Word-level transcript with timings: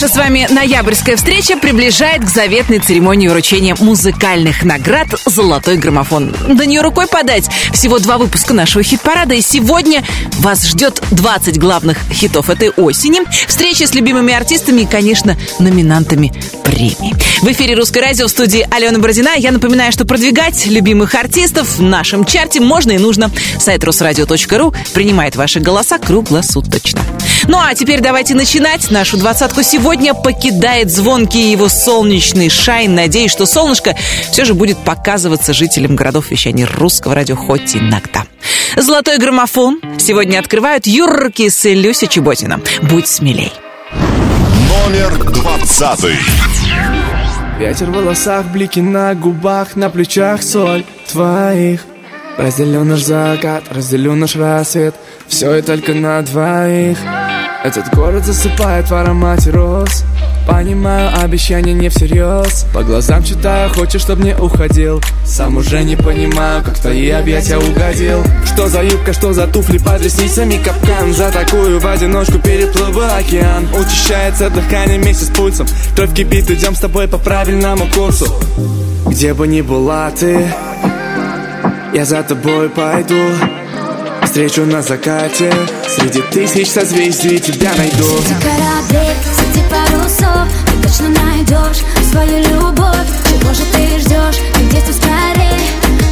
Наша 0.00 0.14
с 0.14 0.16
вами 0.16 0.46
ноябрьская 0.48 1.14
встреча 1.16 1.58
приближает 1.58 2.24
к 2.24 2.28
заветной 2.30 2.78
церемонии 2.78 3.28
вручения 3.28 3.76
музыкальных 3.78 4.64
наград 4.64 5.08
«Золотой 5.26 5.76
граммофон». 5.76 6.34
До 6.48 6.64
нее 6.64 6.80
рукой 6.80 7.06
подать. 7.06 7.50
Всего 7.74 7.98
два 7.98 8.16
выпуска 8.16 8.54
нашего 8.54 8.82
хит-парада, 8.82 9.34
и 9.34 9.42
сегодня 9.42 10.02
вас 10.38 10.66
ждет 10.66 11.02
20 11.10 11.58
главных 11.58 11.98
хитов 12.10 12.48
этой 12.48 12.70
осени, 12.70 13.20
встречи 13.46 13.82
с 13.82 13.92
любимыми 13.92 14.32
артистами 14.32 14.82
и, 14.82 14.86
конечно, 14.86 15.36
номинантами 15.58 16.32
премии. 16.64 17.14
В 17.42 17.52
эфире 17.52 17.74
«Русское 17.74 18.00
радио» 18.00 18.26
в 18.26 18.30
студии 18.30 18.66
Алена 18.70 18.98
Бородина. 19.00 19.36
Я 19.36 19.52
напоминаю, 19.52 19.92
что 19.92 20.06
продвигать 20.06 20.64
любимых 20.64 21.14
артистов 21.14 21.76
в 21.76 21.82
нашем 21.82 22.24
чарте 22.24 22.60
можно 22.60 22.92
и 22.92 22.98
нужно. 22.98 23.30
Сайт 23.58 23.84
русрадио.ру 23.84 24.72
принимает 24.94 25.36
ваши 25.36 25.60
голоса 25.60 25.98
круглосуточно. 25.98 27.02
Ну 27.48 27.58
а 27.58 27.74
теперь 27.74 28.00
давайте 28.00 28.34
начинать. 28.34 28.90
Нашу 28.90 29.16
двадцатку 29.16 29.62
сегодня 29.62 29.89
покидает 30.14 30.90
звонкий 30.90 31.50
его 31.50 31.68
солнечный 31.68 32.48
шайн. 32.48 32.94
Надеюсь, 32.94 33.32
что 33.32 33.44
солнышко 33.44 33.96
все 34.30 34.44
же 34.44 34.54
будет 34.54 34.78
показываться 34.78 35.52
жителям 35.52 35.96
городов 35.96 36.30
вещания 36.30 36.66
русского 36.66 37.14
радио 37.14 37.34
хоть 37.34 37.74
иногда. 37.74 38.24
Золотой 38.76 39.18
граммофон 39.18 39.80
сегодня 39.98 40.38
открывают 40.38 40.86
Юркис 40.86 41.64
и 41.66 41.74
Люся 41.74 42.06
Чеботина. 42.06 42.60
Будь 42.82 43.08
смелей. 43.08 43.52
Номер 43.92 45.24
двадцатый. 45.32 46.16
Ветер 47.58 47.90
в 47.90 47.94
волосах, 47.94 48.46
блики 48.46 48.80
на 48.80 49.14
губах, 49.14 49.74
на 49.74 49.90
плечах 49.90 50.42
соль 50.42 50.84
твоих. 51.10 51.80
Разделю 52.38 52.84
наш 52.84 53.00
закат, 53.00 53.64
разделю 53.70 54.14
наш 54.14 54.36
рассвет, 54.36 54.94
все 55.26 55.56
и 55.56 55.62
только 55.62 55.94
на 55.94 56.22
двоих. 56.22 56.98
Этот 57.62 57.94
город 57.94 58.24
засыпает 58.24 58.88
в 58.88 58.94
аромате 58.94 59.50
роз. 59.50 60.04
Понимаю, 60.48 61.10
обещание 61.22 61.74
не 61.74 61.90
всерьез. 61.90 62.64
По 62.72 62.82
глазам 62.82 63.22
читаю, 63.22 63.68
хочешь, 63.68 64.00
чтоб 64.00 64.18
не 64.18 64.34
уходил. 64.34 65.02
Сам 65.26 65.58
уже 65.58 65.82
не 65.84 65.94
понимаю, 65.94 66.62
как 66.64 66.78
в 66.78 66.80
твои 66.80 67.10
объятия 67.10 67.58
угодил. 67.58 68.24
Что 68.46 68.68
за 68.68 68.82
юбка, 68.82 69.12
что 69.12 69.34
за 69.34 69.46
туфли 69.46 69.76
под 69.76 70.02
ресницами? 70.02 70.56
Капкан 70.56 71.12
За 71.12 71.30
такую 71.30 71.78
в 71.78 71.86
одиночку 71.86 72.38
переплыву 72.38 73.02
океан. 73.02 73.68
Учащается 73.78 74.48
дыхание 74.48 74.98
вместе 74.98 75.26
с 75.26 75.28
пульсом. 75.28 75.66
Кровь 75.94 76.14
кипит, 76.14 76.50
идем 76.50 76.74
с 76.74 76.80
тобой 76.80 77.08
по 77.08 77.18
правильному 77.18 77.86
курсу. 77.94 78.26
Где 79.06 79.34
бы 79.34 79.46
ни 79.46 79.60
была 79.60 80.10
ты 80.12 80.50
Я 81.92 82.06
за 82.06 82.22
тобой 82.22 82.70
пойду 82.70 83.20
Встречу 84.30 84.64
на 84.64 84.80
закате 84.80 85.52
Среди 85.88 86.22
тысяч 86.22 86.68
созвездий 86.68 87.40
тебя 87.40 87.72
найду. 87.76 88.04
Среди 88.04 88.34
кораблей, 88.40 89.10
среди 89.34 89.66
парусов 89.68 90.48
Ты 90.66 90.88
точно 90.88 91.08
найдешь 91.08 91.82
свою 92.12 92.38
любовь. 92.44 93.08
Чего 93.28 93.52
же 93.52 93.64
ты 93.72 93.98
ждешь? 93.98 94.40
Ты 94.54 94.60
где-то 94.66 94.92
скорее 94.92 95.58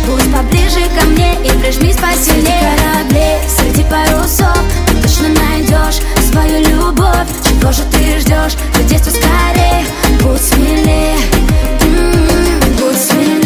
Будь 0.04 0.34
поближе 0.34 0.80
ко 0.98 1.06
мне 1.06 1.34
и 1.44 1.48
прижмись 1.60 1.94
посильнее. 1.94 2.42
Среди 2.42 3.14
кораблей, 3.14 3.38
среди 3.56 3.84
парусов 3.84 4.58
Ты 4.88 4.94
точно 4.96 5.28
найдешь 5.28 6.02
свою 6.28 6.58
любовь. 6.66 7.28
Чего 7.48 7.70
же 7.70 7.84
ты 7.92 8.18
ждешь? 8.18 8.56
Ты 8.74 8.82
где-то 8.82 9.10
скорее 9.10 9.84
Будь 10.24 10.42
смелее. 10.42 11.14
М-м-м, 11.82 12.76
Будь 12.78 12.98
смелее 12.98 13.37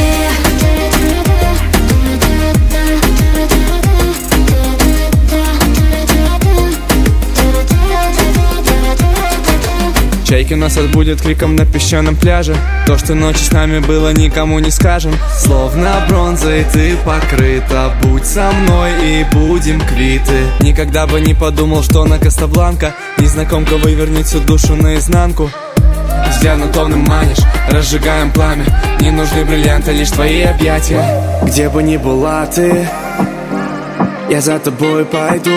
Чайки 10.33 10.55
нас 10.55 10.79
отбудет 10.79 11.21
криком 11.21 11.57
на 11.57 11.67
песчаном 11.67 12.17
пляже. 12.17 12.57
То, 12.87 12.97
что 12.97 13.15
ночью 13.15 13.45
с 13.45 13.53
нами 13.53 13.81
было, 13.81 14.15
никому 14.15 14.61
не 14.61 14.71
скажем. 14.71 15.13
Словно 15.37 16.07
бронзой 16.09 16.65
ты 16.73 16.97
покрыта. 17.05 17.93
Будь 18.01 18.25
со 18.25 18.51
мной 18.51 18.93
и 19.05 19.27
будем 19.31 19.79
квиты. 19.79 20.47
Никогда 20.61 21.07
бы 21.07 21.21
не 21.21 21.35
подумал, 21.35 21.83
что 21.83 22.07
на 22.07 22.19
Кастабланка 22.19 22.95
Незнакомка 23.19 23.77
вывернет 23.77 24.25
всю 24.25 24.41
душу 24.41 24.75
наизнанку. 24.75 25.51
Взглядом 26.31 26.73
томным 26.73 27.01
манишь, 27.01 27.45
разжигаем 27.69 28.33
пламя. 28.33 28.65
Не 29.03 29.11
нужны 29.11 29.45
бриллианты, 29.45 29.93
лишь 29.93 30.13
твои 30.13 30.45
объятия. 30.45 31.43
Где 31.43 31.69
бы 31.69 31.83
ни 31.83 31.99
была 31.99 32.47
ты 32.47 32.89
Я 34.31 34.41
за 34.41 34.59
тобой 34.59 35.05
пойду 35.05 35.51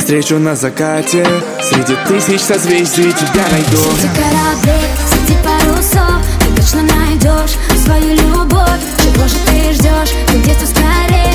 Встречу 0.00 0.38
на 0.38 0.56
закате. 0.56 1.24
Среди 1.62 1.94
тысяч 2.08 2.40
созвездий 2.40 3.12
тебя 3.12 3.44
найду. 3.52 3.76
Среди 3.76 4.08
кораблей, 4.16 4.88
среди 5.08 5.38
парусов 5.44 6.24
Ты 6.40 6.60
точно 6.60 6.82
найдешь 6.82 7.56
свою 7.84 8.14
любовь. 8.16 8.80
Чего 8.98 9.28
же 9.28 9.36
ты 9.46 9.72
ждешь? 9.74 10.14
Ты 10.26 10.38
где-то 10.38 10.66
скорее? 10.66 11.34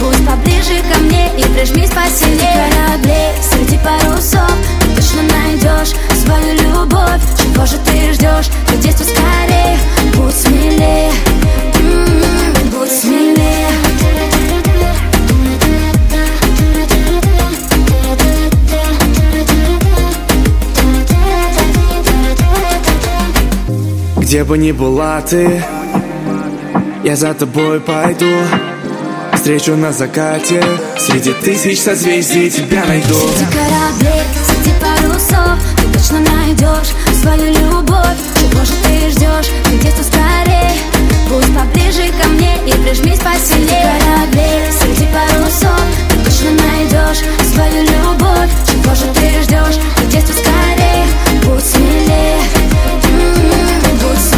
Будь 0.00 0.26
поближе 0.26 0.82
ко 0.90 0.98
мне 1.00 1.30
и 1.36 1.42
прижмись 1.42 1.90
посильнее. 1.90 2.40
Среди 2.40 2.72
кораблей, 2.72 3.32
среди 3.52 3.78
парусов 3.84 4.52
Ты 4.80 4.96
точно 4.96 5.22
найдешь 5.22 5.94
свою 6.24 6.54
любовь. 6.54 7.22
Чего 7.36 7.66
же 7.66 7.76
ты 7.84 8.14
ждешь? 8.14 8.48
Ты 8.68 8.76
где-то 8.78 9.04
скорее? 9.04 9.78
Будь 10.14 10.34
смелее. 10.34 11.12
М-м-м, 11.78 12.70
Будь 12.70 12.90
смелее 12.90 13.67
Где 24.28 24.44
бы 24.44 24.58
ни 24.58 24.72
была 24.72 25.22
ты 25.22 25.64
Я 27.02 27.16
за 27.16 27.32
тобой 27.32 27.80
пойду. 27.80 28.30
Встречу 29.32 29.74
на 29.74 29.90
закате 29.90 30.62
Среди 30.98 31.32
тысяч 31.32 31.80
созвездий 31.80 32.50
тебя 32.50 32.84
найду. 32.84 33.14
Среди 33.14 33.46
кораблей, 33.46 34.22
среди 34.46 34.74
парусов 34.82 35.58
Ты 35.78 35.98
точно 35.98 36.20
найдешь 36.20 36.92
свою 37.22 37.54
любовь. 37.54 38.18
Чего 38.38 38.64
же 38.66 38.72
ты 38.84 39.10
ждешь? 39.12 39.50
Ты 39.64 39.76
где-то 39.78 40.04
скорее 40.04 40.72
Будь 41.30 41.46
поближе 41.56 42.12
ко 42.22 42.28
мне 42.28 42.58
и 42.66 42.72
прижмись 42.72 43.20
посильнее. 43.20 43.66
Среди 43.66 43.80
кораблей, 43.80 44.60
среди 44.78 45.06
парусов 45.06 45.80
Ты 46.10 46.16
точно 46.26 46.50
найдешь 46.50 47.24
свою 47.50 47.82
любовь. 47.82 48.50
Чего 48.66 48.94
же 48.94 49.06
ты 49.14 49.42
ждешь? 49.42 49.80
Ты 49.96 50.04
где-то 50.04 50.32
скорее 50.34 51.06
Будь 51.46 51.64
смелее 51.64 52.42
М-м, 54.00 54.08
Будь 54.08 54.18
смелее 54.18 54.37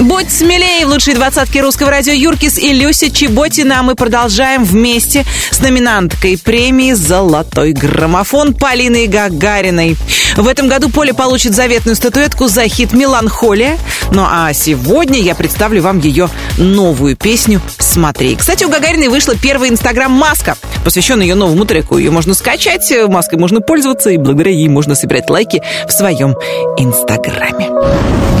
Будь 0.00 0.30
смелее 0.30 0.86
в 0.86 0.88
лучшей 0.88 1.14
двадцатке 1.14 1.60
русского 1.60 1.90
радио 1.90 2.12
Юркис 2.12 2.58
и 2.58 2.72
Люся 2.72 3.10
Чеботина. 3.10 3.80
А 3.80 3.82
мы 3.82 3.94
продолжаем 3.94 4.64
вместе 4.64 5.24
с 5.50 5.60
номинанткой 5.60 6.38
премии 6.38 6.92
«Золотой 6.92 7.72
граммофон» 7.72 8.54
Полиной 8.54 9.06
Гагариной. 9.06 9.96
В 10.36 10.48
этом 10.48 10.68
году 10.68 10.88
Поля 10.88 11.12
получит 11.12 11.54
заветную 11.54 11.94
статуэтку 11.94 12.48
за 12.48 12.66
хит 12.68 12.92
«Меланхолия». 12.92 13.78
Ну 14.10 14.24
а 14.28 14.52
сегодня 14.52 15.20
я 15.20 15.34
представлю 15.34 15.82
вам 15.82 15.98
ее 16.00 16.28
новую 16.56 17.16
песню 17.16 17.60
«Смотри». 17.78 18.36
Кстати, 18.36 18.64
у 18.64 18.68
Гагариной 18.70 19.08
вышла 19.08 19.34
первая 19.36 19.70
инстаграм-маска, 19.70 20.56
посвященная 20.84 21.26
ее 21.26 21.34
новому 21.34 21.64
треку. 21.64 21.98
Ее 21.98 22.10
можно 22.10 22.34
скачать, 22.34 22.92
маской 23.08 23.38
можно 23.38 23.60
пользоваться, 23.60 24.10
и 24.10 24.16
благодаря 24.16 24.52
ей 24.52 24.68
можно 24.68 24.94
собирать 24.94 25.30
лайки 25.30 25.62
в 25.86 25.92
своем 25.92 26.34
инстаграме. 26.78 28.31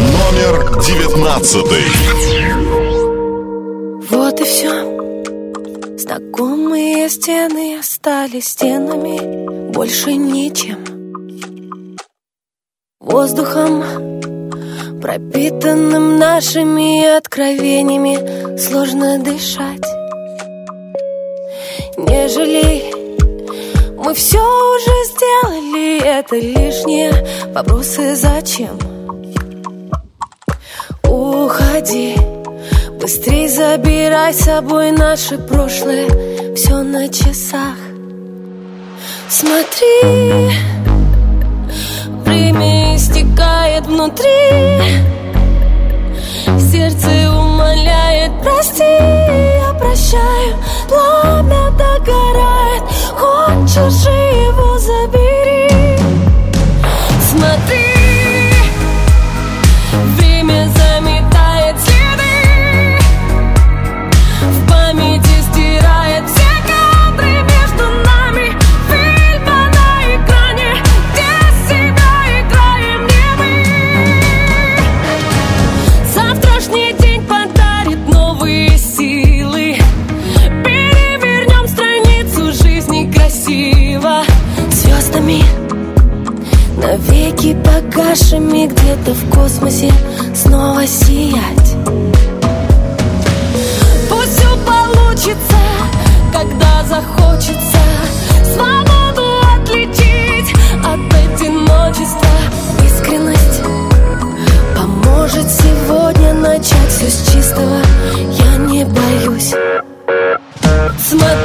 Девятнадцатый. 0.84 1.84
Вот 4.10 4.40
и 4.40 4.44
все. 4.44 4.70
Знакомые 5.96 7.08
стены 7.08 7.78
остались 7.78 8.48
стенами, 8.48 9.70
больше 9.70 10.14
ничем. 10.14 10.84
Воздухом, 13.00 13.84
пропитанным 15.00 16.18
нашими 16.18 17.16
откровениями, 17.16 18.56
сложно 18.58 19.20
дышать. 19.20 19.86
Не 21.96 22.28
жалей, 22.28 22.92
мы 23.98 24.14
все 24.14 24.38
уже 24.40 25.04
сделали, 25.12 26.02
это 26.02 26.34
лишние 26.34 27.12
вопросы 27.54 28.16
зачем? 28.16 28.91
Уходи, 31.32 32.14
быстрей 33.00 33.48
забирай 33.48 34.34
с 34.34 34.40
собой 34.40 34.90
наше 34.92 35.38
прошлое, 35.38 36.06
все 36.54 36.82
на 36.82 37.08
часах. 37.08 37.78
Смотри, 39.30 40.50
время 42.26 42.96
истекает 42.96 43.86
внутри, 43.86 44.28
сердце 46.70 47.08
умоляет, 47.30 48.32
прости, 48.42 48.84
я 48.84 49.72
прощаю, 49.78 50.56
пламя 50.86 51.70
догорает, 51.70 52.82
хочешь 53.16 54.06
его 54.06 54.78
забери. 54.78 55.21
Нашими 88.12 88.66
где-то 88.66 89.14
в 89.14 89.30
космосе 89.30 89.90
снова 90.34 90.86
сиять. 90.86 91.76
Пусть 94.10 94.36
все 94.36 94.54
получится, 94.66 95.56
когда 96.30 96.84
захочется 96.84 97.78
Свободу 98.54 99.24
отличить 99.56 100.54
от 100.84 101.00
одиночества. 101.14 102.28
Искренность 102.84 103.62
поможет 104.76 105.50
сегодня 105.50 106.34
начать 106.34 106.90
все 106.90 107.08
с 107.08 107.32
чистого 107.32 107.80
Я 108.32 108.56
не 108.58 108.84
боюсь. 108.84 109.54
Смотри 111.08 111.41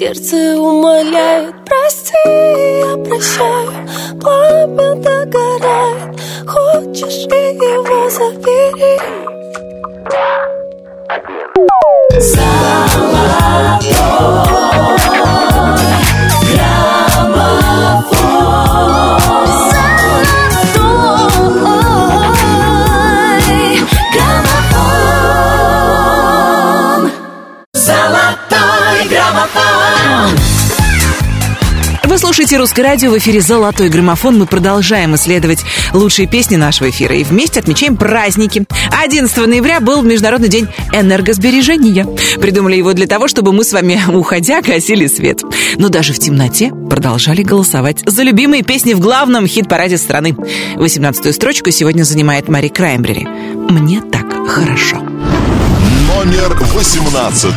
Сердце 0.00 0.56
умоляет, 0.58 1.54
прости, 1.66 2.16
я 2.24 2.96
прощаю 3.04 3.86
Пламя 4.18 4.94
догорает, 4.94 6.18
хочешь 6.48 7.26
и 7.26 7.52
его 7.52 8.08
забери 8.08 8.96
Золотой 12.18 13.99
слушаете 32.40 32.56
«Русское 32.56 32.82
радио» 32.82 33.10
в 33.10 33.18
эфире 33.18 33.42
«Золотой 33.42 33.90
граммофон». 33.90 34.38
Мы 34.38 34.46
продолжаем 34.46 35.14
исследовать 35.14 35.62
лучшие 35.92 36.26
песни 36.26 36.56
нашего 36.56 36.88
эфира 36.88 37.14
и 37.14 37.22
вместе 37.22 37.60
отмечаем 37.60 37.98
праздники. 37.98 38.64
11 38.98 39.46
ноября 39.46 39.80
был 39.80 40.00
Международный 40.00 40.48
день 40.48 40.66
энергосбережения. 40.90 42.06
Придумали 42.40 42.76
его 42.76 42.94
для 42.94 43.06
того, 43.06 43.28
чтобы 43.28 43.52
мы 43.52 43.62
с 43.62 43.74
вами, 43.74 44.00
уходя, 44.08 44.62
гасили 44.62 45.06
свет. 45.06 45.42
Но 45.76 45.90
даже 45.90 46.14
в 46.14 46.18
темноте 46.18 46.70
продолжали 46.70 47.42
голосовать 47.42 47.98
за 48.06 48.22
любимые 48.22 48.62
песни 48.62 48.94
в 48.94 49.00
главном 49.00 49.46
хит-параде 49.46 49.98
страны. 49.98 50.34
18-ю 50.76 51.34
строчку 51.34 51.70
сегодня 51.70 52.04
занимает 52.04 52.48
Мари 52.48 52.68
Краймбрери. 52.68 53.26
«Мне 53.68 54.00
так 54.00 54.48
хорошо». 54.48 54.96
Номер 56.16 56.56
18 56.72 57.54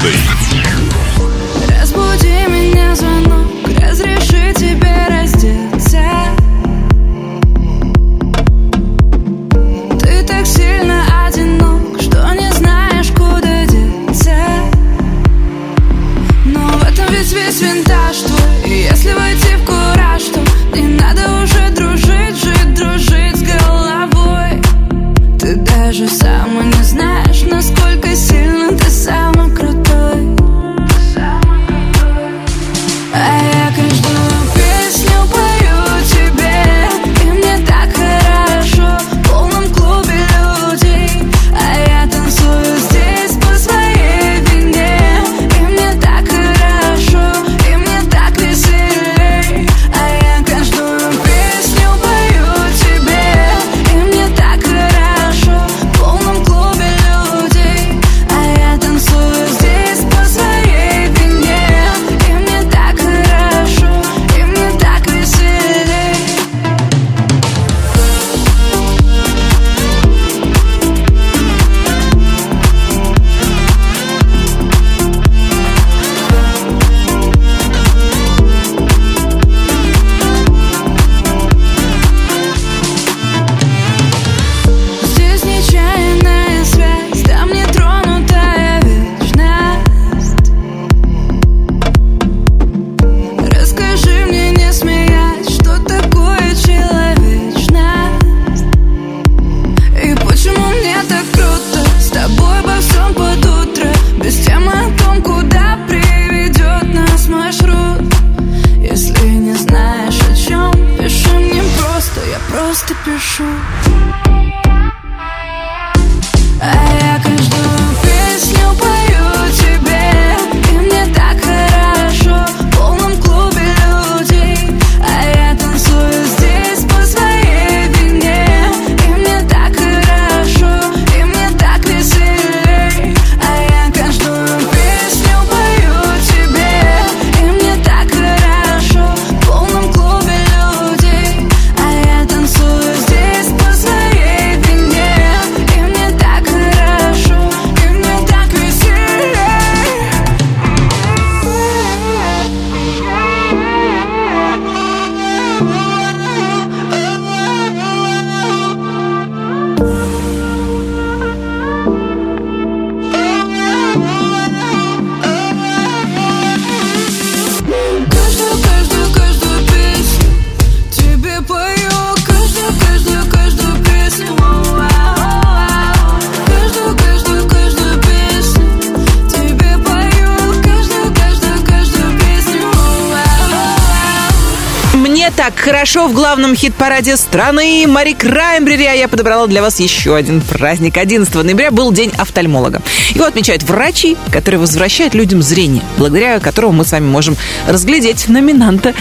хорошо 185.94 186.08
в 186.12 186.16
главном 186.16 186.56
хит-параде 186.56 187.16
страны 187.18 187.86
Мари 187.88 188.14
Краймбрери, 188.14 188.86
а 188.86 188.94
я 188.94 189.08
подобрала 189.08 189.46
для 189.46 189.62
вас 189.62 189.80
еще 189.80 190.16
один 190.16 190.42
праздник. 190.42 190.98
11 190.98 191.32
ноября 191.36 191.70
был 191.70 191.92
День 191.92 192.12
офтальмолога. 192.18 192.82
Его 193.12 193.26
отмечают 193.26 193.62
врачи, 193.62 194.18
которые 194.32 194.60
возвращают 194.60 195.14
людям 195.14 195.44
зрение, 195.44 195.84
благодаря 195.98 196.40
которому 196.40 196.80
мы 196.80 196.86
с 196.86 196.94
вами 196.94 197.06
можем 197.06 197.38
разглядеть 197.68 198.28
номинанта 198.28 198.96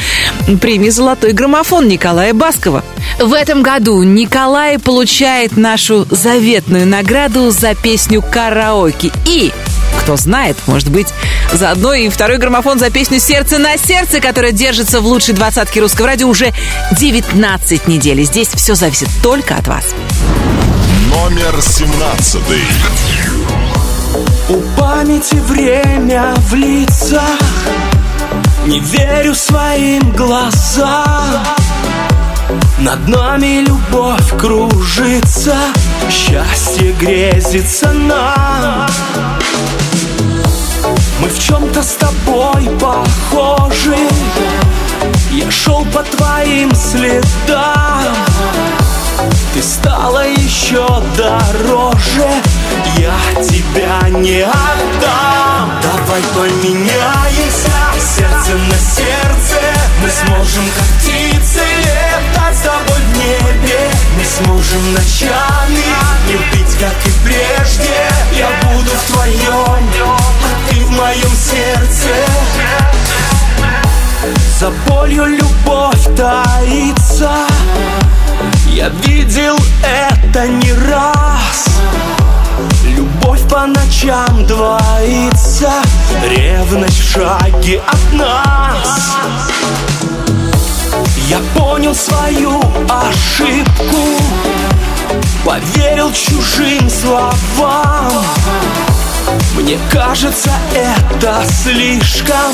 премии 0.61 0.91
«Золотой 0.91 1.33
граммофон» 1.33 1.89
Николая 1.89 2.35
Баскова. 2.35 2.85
В 3.19 3.33
этом 3.33 3.63
году 3.63 4.03
Николай 4.03 4.79
получает 4.79 5.57
нашу 5.57 6.07
заветную 6.11 6.87
награду 6.87 7.51
за 7.53 7.75
песню 7.75 8.21
«Караоке». 8.21 9.11
И 9.27 9.51
кто 10.03 10.17
знает, 10.17 10.57
может 10.67 10.91
быть, 10.91 11.09
заодно 11.53 11.95
и 11.95 12.09
второй 12.09 12.39
граммофон 12.39 12.79
за 12.79 12.91
песню 12.91 13.21
«Сердце 13.21 13.59
на 13.59 13.77
сердце», 13.77 14.21
которая 14.21 14.53
держится 14.53 15.01
в 15.01 15.07
лучшей 15.07 15.35
двадцатке 15.35 15.81
русского 15.81 16.09
радио 16.09 16.29
уже 16.29 16.53
19 16.99 17.89
недель. 17.89 18.21
И 18.21 18.25
здесь 18.25 18.49
все 18.49 18.75
зависит 18.75 19.09
только 19.23 19.57
от 19.57 19.69
вас. 19.69 19.85
Номер 21.11 21.61
семнадцатый. 21.61 22.63
У 24.49 24.61
памяти 24.79 25.37
время 25.37 26.35
в 26.37 26.55
лицах 26.55 27.39
Не 28.67 28.81
верю 28.81 29.35
своим 29.35 30.13
глазам 30.13 31.47
Над 32.79 33.09
нами 33.09 33.65
любовь 33.65 34.37
кружится 34.39 35.57
Счастье 36.11 36.93
грезится 36.93 37.93
нам 37.93 38.91
Мы 41.23 41.29
в 41.29 41.38
чем-то 41.38 41.81
с 41.85 41.93
тобой 41.93 42.69
похожи. 42.81 43.97
Я 45.31 45.49
шел 45.52 45.85
по 45.85 46.02
твоим 46.02 46.75
следам. 46.75 48.17
Ты 49.55 49.62
стала 49.62 50.26
еще 50.26 50.85
дороже. 51.17 52.29
Я 52.99 53.14
тебя 53.41 54.09
не 54.09 54.41
отдам. 54.41 55.71
Давай 55.81 56.23
поменяемся. 56.35 57.71
Сердце 58.00 58.55
на 58.57 58.76
сердце. 58.76 59.61
Мы 60.02 60.11
сможем 60.11 60.64
как 60.76 60.87
птицы 60.99 61.61
Летать 61.79 62.57
с 62.57 62.62
тобой 62.62 62.99
в 62.99 63.17
небе. 63.17 63.91
Мы 64.17 64.25
сможем 64.25 64.93
ночами 64.93 65.85
Любить 66.29 66.62
как 66.83 67.07
и 67.07 67.11
прежде 67.25 68.11
Я 68.37 68.49
буду 68.65 68.91
в 68.91 69.12
твоем 69.12 69.89
А 70.05 70.69
ты 70.69 70.85
в 70.85 70.91
моем 70.91 71.31
сердце. 71.31 72.09
За 74.59 74.71
болью 74.89 75.27
любовь 75.27 76.05
таится. 76.17 77.31
Я 78.67 78.89
видел 78.89 79.57
это 79.85 80.49
не 80.49 80.73
раз. 80.73 81.67
Любовь 82.85 83.49
по 83.49 83.67
ночам 83.67 84.45
двоится 84.47 85.71
Ревность 86.29 86.99
в 86.99 87.12
шаге 87.12 87.81
от 87.87 88.12
нас. 88.12 89.17
Я 91.29 91.39
понял 91.55 91.95
свою 91.95 92.61
ошибку 92.89 94.19
Поверил 95.45 96.13
чужим 96.13 96.89
словам. 96.89 98.13
Мне 99.57 99.77
кажется, 99.91 100.53
это 100.73 101.45
слишком. 101.47 102.53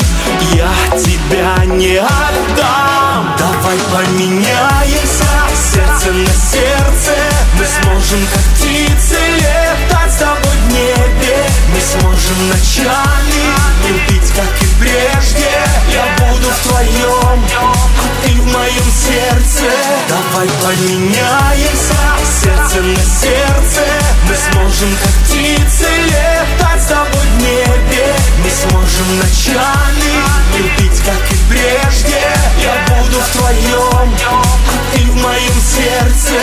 Я 0.53 0.71
тебя 0.97 1.65
не 1.65 1.97
отдам. 1.97 3.35
Давай 3.37 3.77
поменяемся 3.91 5.48
Сердце 5.59 6.11
на 6.13 6.33
сердце. 6.33 7.15
Мы 7.57 7.65
сможем 7.65 8.25
как 8.33 8.41
птицы 8.55 9.17
Летать 9.35 10.13
с 10.13 10.17
тобой 10.17 10.55
в 10.55 10.71
небе. 10.71 11.45
Мы 11.73 11.81
сможем 11.81 12.47
ночами 12.47 13.43
Любить 13.87 14.31
как 14.35 14.45
и 14.61 14.65
прежде. 14.79 15.51
Я 15.91 16.05
буду 16.17 16.49
в 16.49 16.67
твоем 16.67 17.45
А 17.57 18.25
ты 18.25 18.31
в 18.41 18.45
моем 18.45 18.89
сердце. 18.89 19.69
Давай 20.07 20.47
поменяемся 20.63 21.99
Сердце 22.41 22.81
на 22.81 22.95
сердце. 22.95 23.83
Мы 24.29 24.35
сможем 24.35 24.95
как 25.03 25.11
птицы 25.25 25.87
Летать 26.05 26.81
с 26.81 26.85
тобой 26.85 27.27
в 27.35 27.41
небе. 27.41 28.15
Мы 28.43 28.49
сможем 28.49 29.17
ночами 29.17 30.23
Любить 30.57 31.01
как 31.03 31.31
и 31.31 31.37
прежде. 31.49 32.21
Я 32.63 32.95
буду 32.95 33.19
в 33.19 33.27
твоем 33.37 34.15
А 34.25 34.95
ты 34.95 35.03
в 35.03 35.15
моем 35.15 35.48
сердце 35.57 36.37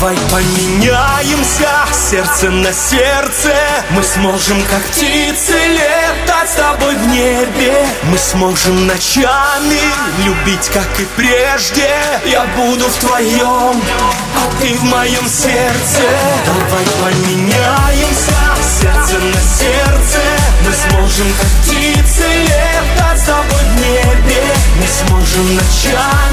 Давай 0.00 0.16
поменяемся 0.30 1.68
сердце 1.92 2.50
на 2.50 2.72
сердце. 2.72 3.52
Мы 3.90 4.04
сможем 4.04 4.62
как 4.62 4.80
птицы 4.84 5.54
летать 5.66 6.48
с 6.48 6.52
тобой 6.52 6.94
в 6.94 7.08
небе. 7.08 7.84
Мы 8.04 8.16
сможем 8.16 8.86
ночами 8.86 9.80
любить 10.24 10.68
как 10.68 10.88
и 11.00 11.04
прежде. 11.16 11.90
Я 12.26 12.44
буду 12.56 12.84
в 12.84 12.94
твоем, 12.98 13.82
а 14.36 14.60
ты 14.60 14.72
в 14.74 14.84
моем 14.84 15.26
сердце. 15.28 16.02
Давай 16.46 16.84
поменяемся 17.02 18.38
сердце 18.80 19.18
на 19.18 19.40
сердце. 19.40 20.20
Мы 20.64 20.72
сможем 20.74 21.26
как 21.40 21.50
птицы 21.62 22.24
летать 22.44 23.18
с 23.18 23.24
тобой 23.24 23.64
в 23.74 23.80
небе. 23.80 24.44
Мы 24.76 24.86
сможем 24.86 25.56
ночами 25.56 26.27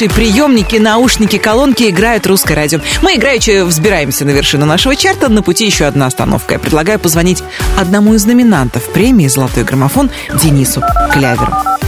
Ваши 0.00 0.14
приемники, 0.14 0.76
наушники, 0.76 1.36
колонки 1.36 1.90
играют 1.90 2.26
русское 2.26 2.54
радио. 2.54 2.80
Мы 3.02 3.16
играючи 3.16 3.64
взбираемся 3.64 4.24
на 4.24 4.30
вершину 4.30 4.64
нашего 4.64 4.96
чарта. 4.96 5.28
На 5.28 5.42
пути 5.42 5.66
еще 5.66 5.84
одна 5.84 6.06
остановка. 6.06 6.54
Я 6.54 6.58
предлагаю 6.58 6.98
позвонить 6.98 7.42
одному 7.78 8.14
из 8.14 8.24
номинантов 8.24 8.90
премии 8.94 9.28
«Золотой 9.28 9.62
граммофон» 9.64 10.10
Денису 10.42 10.82
Кляверу. 11.12 11.79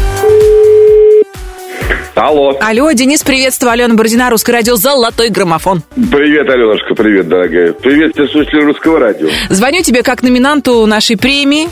Алло. 2.23 2.57
Алло, 2.61 2.93
Денис, 2.93 3.25
приветствую. 3.25 3.73
Алена 3.73 3.95
Бородина, 3.95 4.31
русское 4.31 4.53
радио 4.53 4.77
«Золотой 4.77 5.29
граммофон». 5.29 5.83
Привет, 5.97 6.49
Аленушка, 6.49 6.95
привет, 6.95 7.27
дорогая. 7.27 7.73
Привет 7.73 8.13
все 8.15 8.29
слушатели 8.29 8.61
русского 8.61 9.01
радио. 9.01 9.27
Звоню 9.51 9.83
тебе 9.83 10.05
как 10.05 10.23
номинанту 10.23 10.87
нашей 10.87 11.17
премии 11.17 11.69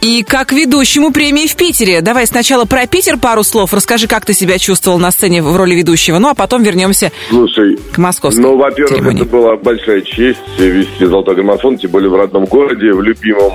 и 0.00 0.22
как 0.22 0.52
ведущему 0.52 1.12
премии 1.12 1.48
в 1.48 1.56
Питере. 1.56 2.02
Давай 2.02 2.28
сначала 2.28 2.66
про 2.66 2.86
Питер 2.86 3.18
пару 3.18 3.42
слов. 3.42 3.74
Расскажи, 3.74 4.06
как 4.06 4.24
ты 4.24 4.32
себя 4.32 4.58
чувствовал 4.58 5.00
на 5.00 5.10
сцене 5.10 5.42
в 5.42 5.56
роли 5.56 5.74
ведущего, 5.74 6.20
ну 6.20 6.28
а 6.28 6.34
потом 6.34 6.62
вернемся 6.62 7.10
Слушай, 7.28 7.76
к 7.92 7.98
московской 7.98 8.44
ну, 8.44 8.56
во-первых, 8.56 8.94
церемонии. 8.94 9.22
это 9.22 9.28
была 9.28 9.56
большая 9.56 10.02
честь 10.02 10.38
вести 10.56 11.04
«Золотой 11.04 11.34
граммофон», 11.34 11.78
тем 11.78 11.90
более 11.90 12.10
в 12.10 12.14
родном 12.14 12.44
городе, 12.44 12.92
в 12.92 13.02
любимом. 13.02 13.54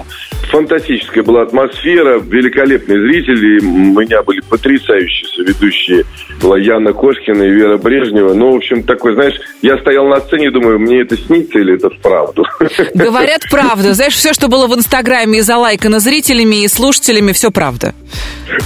Фантастическая 0.52 1.24
была 1.24 1.44
атмосфера, 1.44 2.20
великолепные 2.20 3.00
зрители. 3.00 3.66
У 3.66 4.00
меня 4.00 4.22
были 4.22 4.42
потрясающие 4.42 5.30
соведущие 5.30 6.04
была 6.42 6.58
Яна 6.58 6.94
Кошкина 6.94 7.44
и 7.44 7.50
Вера 7.50 7.78
Брежнева. 7.78 8.34
Ну, 8.34 8.52
в 8.54 8.56
общем, 8.56 8.84
такой, 8.84 9.14
знаешь, 9.16 9.36
я 9.62 9.78
стоял 9.78 10.08
на 10.08 10.20
сцене 10.22 10.48
и 10.48 10.52
думаю, 10.52 10.80
мне 10.80 11.02
это 11.02 11.18
снится 11.18 11.60
или 11.60 11.76
это 11.76 11.90
вправду? 11.90 12.46
Говорят 12.94 13.42
правду. 13.52 13.94
Знаешь, 13.94 14.16
все, 14.16 14.34
что 14.34 14.48
было 14.48 14.68
в 14.68 14.76
Инстаграме 14.76 15.40
и 15.40 15.42
залайкано 15.42 16.00
зрителями 16.00 16.64
и 16.64 16.68
слушателями, 16.68 17.32
все 17.32 17.52
правда. 17.52 17.94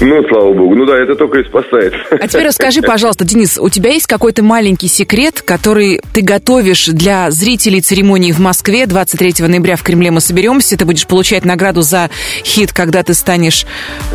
Ну, 0.01 0.23
слава 0.27 0.53
богу. 0.53 0.75
Ну 0.75 0.85
да, 0.85 0.97
это 0.97 1.15
только 1.15 1.39
и 1.39 1.43
спасает. 1.45 1.93
А 2.11 2.27
теперь 2.27 2.47
расскажи, 2.47 2.81
пожалуйста, 2.81 3.25
Денис, 3.25 3.57
у 3.57 3.69
тебя 3.69 3.91
есть 3.91 4.07
какой-то 4.07 4.43
маленький 4.43 4.87
секрет, 4.87 5.41
который 5.41 6.01
ты 6.13 6.21
готовишь 6.21 6.87
для 6.87 7.31
зрителей 7.31 7.81
церемонии 7.81 8.31
в 8.31 8.39
Москве 8.39 8.85
23 8.85 9.47
ноября 9.47 9.75
в 9.75 9.83
Кремле 9.83 10.11
мы 10.11 10.21
соберемся, 10.21 10.77
ты 10.77 10.85
будешь 10.85 11.07
получать 11.07 11.45
награду 11.45 11.81
за 11.81 12.09
хит, 12.43 12.73
когда 12.73 13.03
ты 13.03 13.13
станешь... 13.13 13.65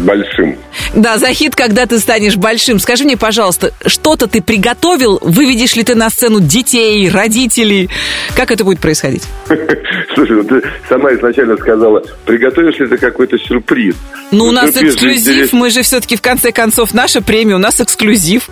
Большим. 0.01 0.57
Да, 0.95 1.19
за 1.19 1.29
хит, 1.33 1.55
когда 1.57 1.87
ты 1.87 1.99
станешь 1.99 2.37
большим. 2.37 2.79
Скажи 2.79 3.05
мне, 3.05 3.17
пожалуйста, 3.17 3.34
что-то 3.87 4.27
ты 4.27 4.43
приготовил? 4.43 5.19
Выведешь 5.21 5.77
ли 5.77 5.85
ты 5.85 5.95
на 5.95 6.11
сцену 6.11 6.41
детей, 6.41 7.11
родителей? 7.11 7.91
Как 8.35 8.51
это 8.51 8.65
будет 8.65 8.81
происходить? 8.81 9.25
Слушай, 10.15 10.37
ну 10.37 10.45
ты 10.45 10.63
сама 10.89 11.13
изначально 11.15 11.57
сказала, 11.57 12.03
приготовишь 12.25 12.79
ли 12.79 12.87
ты 12.87 12.97
какой-то 12.97 13.39
сюрприз? 13.39 13.95
Ну, 14.31 14.47
у 14.47 14.53
нас 14.53 14.77
эксклюзив, 14.77 15.53
мы 15.53 15.71
же 15.71 15.83
все-таки 15.83 16.17
в 16.17 16.23
конце 16.23 16.53
концов 16.53 16.95
наша 16.95 17.21
премия, 17.21 17.55
у 17.55 17.59
нас 17.59 17.81
эксклюзив. 17.81 18.49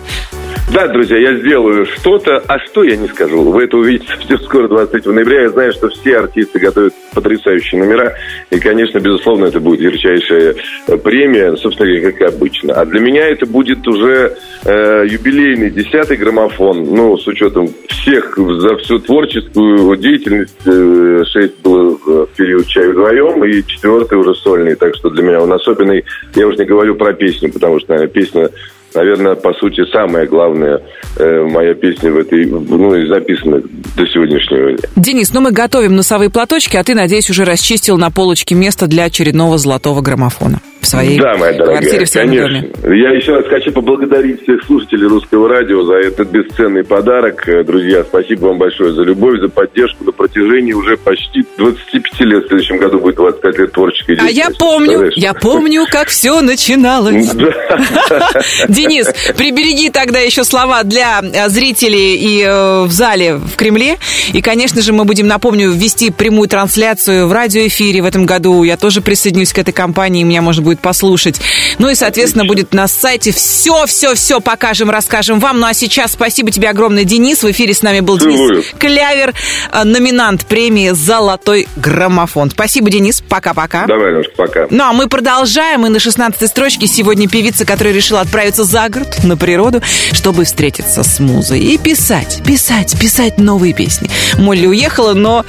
Да, 0.73 0.87
друзья, 0.87 1.17
я 1.17 1.35
сделаю 1.35 1.85
что-то, 1.85 2.41
а 2.47 2.57
что 2.59 2.83
я 2.83 2.95
не 2.95 3.07
скажу. 3.07 3.43
Вы 3.43 3.65
это 3.65 3.77
увидите 3.77 4.07
совсем 4.11 4.39
скоро, 4.39 4.67
23 4.67 5.11
ноября. 5.11 5.41
Я 5.43 5.49
знаю, 5.49 5.71
что 5.71 5.89
все 5.89 6.17
артисты 6.17 6.57
готовят 6.57 6.95
потрясающие 7.13 7.79
номера. 7.79 8.13
И, 8.49 8.59
конечно, 8.59 8.99
безусловно, 8.99 9.45
это 9.45 9.59
будет 9.59 9.81
ярчайшая 9.81 10.55
э, 10.87 10.97
премия, 10.97 11.55
собственно 11.57 11.89
говоря, 11.89 12.11
как 12.11 12.33
обычно. 12.33 12.73
А 12.73 12.85
для 12.85 12.99
меня 13.01 13.27
это 13.27 13.45
будет 13.45 13.87
уже 13.87 14.35
э, 14.65 15.05
юбилейный 15.07 15.69
десятый 15.69 16.17
граммофон. 16.17 16.83
Ну, 16.85 17.17
с 17.19 17.27
учетом 17.27 17.69
всех 17.87 18.35
за 18.35 18.75
всю 18.77 18.97
творческую 18.97 19.95
деятельность. 19.97 20.57
э, 20.65 21.23
шесть 21.31 21.61
было 21.61 21.97
в 22.03 22.29
период 22.35 22.65
«Чай 22.65 22.87
вдвоем», 22.87 23.43
и 23.45 23.63
четвертый 23.67 24.17
уже 24.17 24.33
сольный. 24.33 24.75
Так 24.75 24.95
что 24.95 25.11
для 25.11 25.21
меня 25.21 25.39
он 25.39 25.53
особенный. 25.53 26.03
Я 26.33 26.47
уже 26.47 26.57
не 26.57 26.65
говорю 26.65 26.95
про 26.95 27.13
песню, 27.13 27.51
потому 27.51 27.79
что, 27.79 27.91
наверное, 27.91 28.11
песня 28.11 28.49
Наверное, 28.95 29.35
по 29.35 29.53
сути, 29.53 29.83
самая 29.91 30.27
главная 30.27 30.81
э, 31.17 31.43
моя 31.43 31.73
песня 31.73 32.11
в 32.11 32.17
этой, 32.17 32.45
ну, 32.45 32.95
и 32.95 33.07
записана 33.07 33.61
до 33.61 34.07
сегодняшнего 34.07 34.73
дня. 34.73 34.89
Денис, 34.95 35.33
ну 35.33 35.41
мы 35.41 35.51
готовим 35.51 35.95
носовые 35.95 36.29
платочки, 36.29 36.77
а 36.77 36.83
ты, 36.83 36.95
надеюсь, 36.95 37.29
уже 37.29 37.45
расчистил 37.45 37.97
на 37.97 38.11
полочке 38.11 38.55
место 38.55 38.87
для 38.87 39.05
очередного 39.05 39.57
золотого 39.57 40.01
граммофона 40.01 40.59
в 40.83 40.87
своей 40.87 41.17
да, 41.17 41.35
моя 41.37 41.53
дорогая, 41.53 41.77
квартире, 41.79 42.05
в 42.05 42.09
своем 42.09 42.29
конечно. 42.29 42.61
доме. 42.81 42.99
Я 43.01 43.09
еще 43.11 43.31
раз 43.35 43.45
хочу 43.47 43.71
поблагодарить 43.71 44.43
всех 44.43 44.63
слушателей 44.65 45.07
русского 45.07 45.47
радио 45.47 45.83
за 45.83 45.95
этот 45.95 46.29
бесценный 46.29 46.83
подарок. 46.83 47.47
Э, 47.47 47.63
Друзья, 47.63 48.03
спасибо 48.03 48.47
вам 48.47 48.57
большое 48.57 48.93
за 48.93 49.03
любовь, 49.03 49.39
за 49.39 49.47
поддержку 49.47 50.03
на 50.03 50.11
протяжении 50.11 50.73
уже 50.73 50.97
почти 50.97 51.45
25 51.57 52.19
лет. 52.21 52.43
В 52.43 52.47
следующем 52.49 52.77
году 52.77 52.99
будет 52.99 53.15
25 53.15 53.57
лет 53.59 53.71
творческой 53.71 54.15
А 54.17 54.23
я 54.25 54.27
деятельности. 54.49 54.59
помню, 54.59 55.11
я 55.15 55.33
помню, 55.33 55.85
как 55.89 56.09
все 56.09 56.41
начиналось. 56.41 57.31
Денис, 58.67 59.07
прибереги 59.37 59.89
тогда 59.89 60.19
еще 60.19 60.43
слова 60.43 60.83
для 60.83 61.21
э, 61.21 61.49
зрителей 61.49 62.15
и 62.17 62.43
э, 62.43 62.83
в 62.83 62.91
зале 62.91 63.35
в 63.35 63.55
Кремле. 63.55 63.97
И, 64.33 64.41
конечно 64.41 64.81
же, 64.81 64.91
мы 64.91 65.05
будем, 65.05 65.27
напомню, 65.27 65.71
ввести 65.71 66.11
прямую 66.11 66.49
трансляцию 66.49 67.27
в 67.27 67.31
радиоэфире 67.31 68.01
в 68.01 68.05
этом 68.05 68.25
году. 68.25 68.63
Я 68.63 68.75
тоже 68.75 69.01
присоединюсь 69.01 69.53
к 69.53 69.59
этой 69.59 69.71
компании, 69.71 70.23
меня 70.23 70.41
можно 70.41 70.61
будет 70.61 70.72
послушать. 70.79 71.39
Ну 71.79 71.89
и, 71.89 71.95
соответственно, 71.95 72.45
будет 72.45 72.73
на 72.73 72.87
сайте 72.87 73.31
все-все-все 73.31 74.39
покажем, 74.39 74.89
расскажем 74.89 75.39
вам. 75.39 75.59
Ну 75.59 75.67
а 75.67 75.73
сейчас 75.73 76.13
спасибо 76.13 76.51
тебе 76.51 76.69
огромное, 76.69 77.03
Денис. 77.03 77.43
В 77.43 77.51
эфире 77.51 77.73
с 77.73 77.81
нами 77.81 77.99
был 77.99 78.19
Целую. 78.19 78.61
Денис 78.61 78.65
Клявер, 78.77 79.33
э, 79.71 79.83
номинант 79.83 80.45
премии 80.45 80.89
«Золотой 80.89 81.67
граммофон». 81.75 82.51
Спасибо, 82.51 82.89
Денис. 82.89 83.21
Пока-пока. 83.27 83.85
Давай, 83.87 84.13
Лешка, 84.13 84.33
пока. 84.35 84.67
Ну, 84.69 84.83
а 84.83 84.93
мы 84.93 85.07
продолжаем. 85.07 85.85
И 85.85 85.89
на 85.89 85.99
16 85.99 86.47
строчке 86.49 86.87
сегодня 86.87 87.27
певица, 87.27 87.65
которая 87.65 87.93
решила 87.93 88.21
отправиться 88.21 88.63
за 88.63 88.89
город, 88.89 89.23
на 89.23 89.37
природу, 89.37 89.81
чтобы 90.11 90.45
встретиться 90.45 91.03
с 91.03 91.19
музой 91.19 91.59
и 91.59 91.77
писать, 91.77 92.41
писать, 92.45 92.99
писать 92.99 93.37
новые 93.37 93.73
песни. 93.73 94.09
Молли 94.37 94.67
уехала, 94.67 95.13
но 95.13 95.45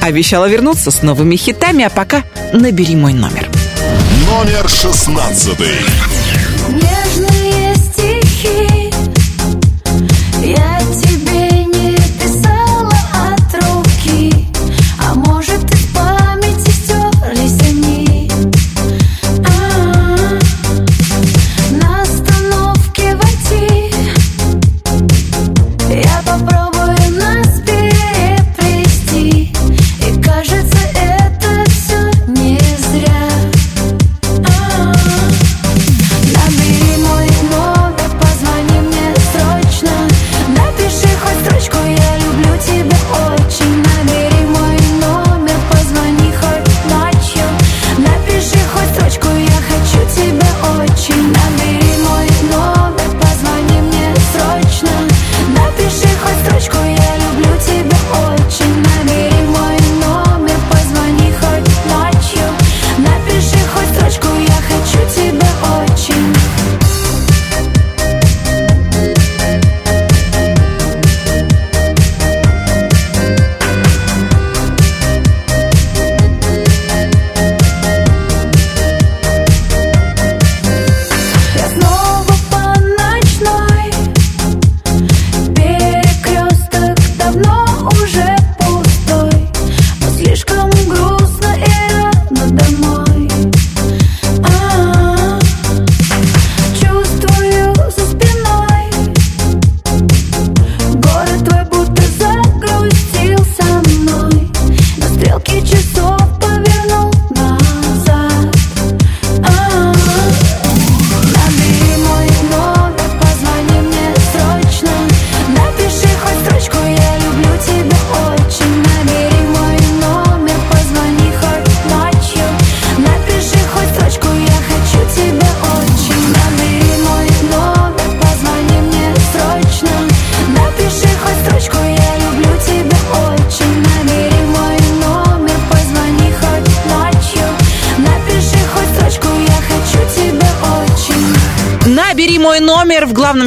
обещала 0.00 0.48
вернуться 0.48 0.90
с 0.90 1.02
новыми 1.02 1.36
хитами, 1.36 1.84
а 1.84 1.90
пока 1.90 2.24
набери 2.52 2.96
мой 2.96 3.12
номер. 3.12 3.48
Номер 4.28 4.68
шестнадцатый. 4.68 5.80
Нежные 6.68 7.74
стихи 7.76 8.92
Я 10.44 10.67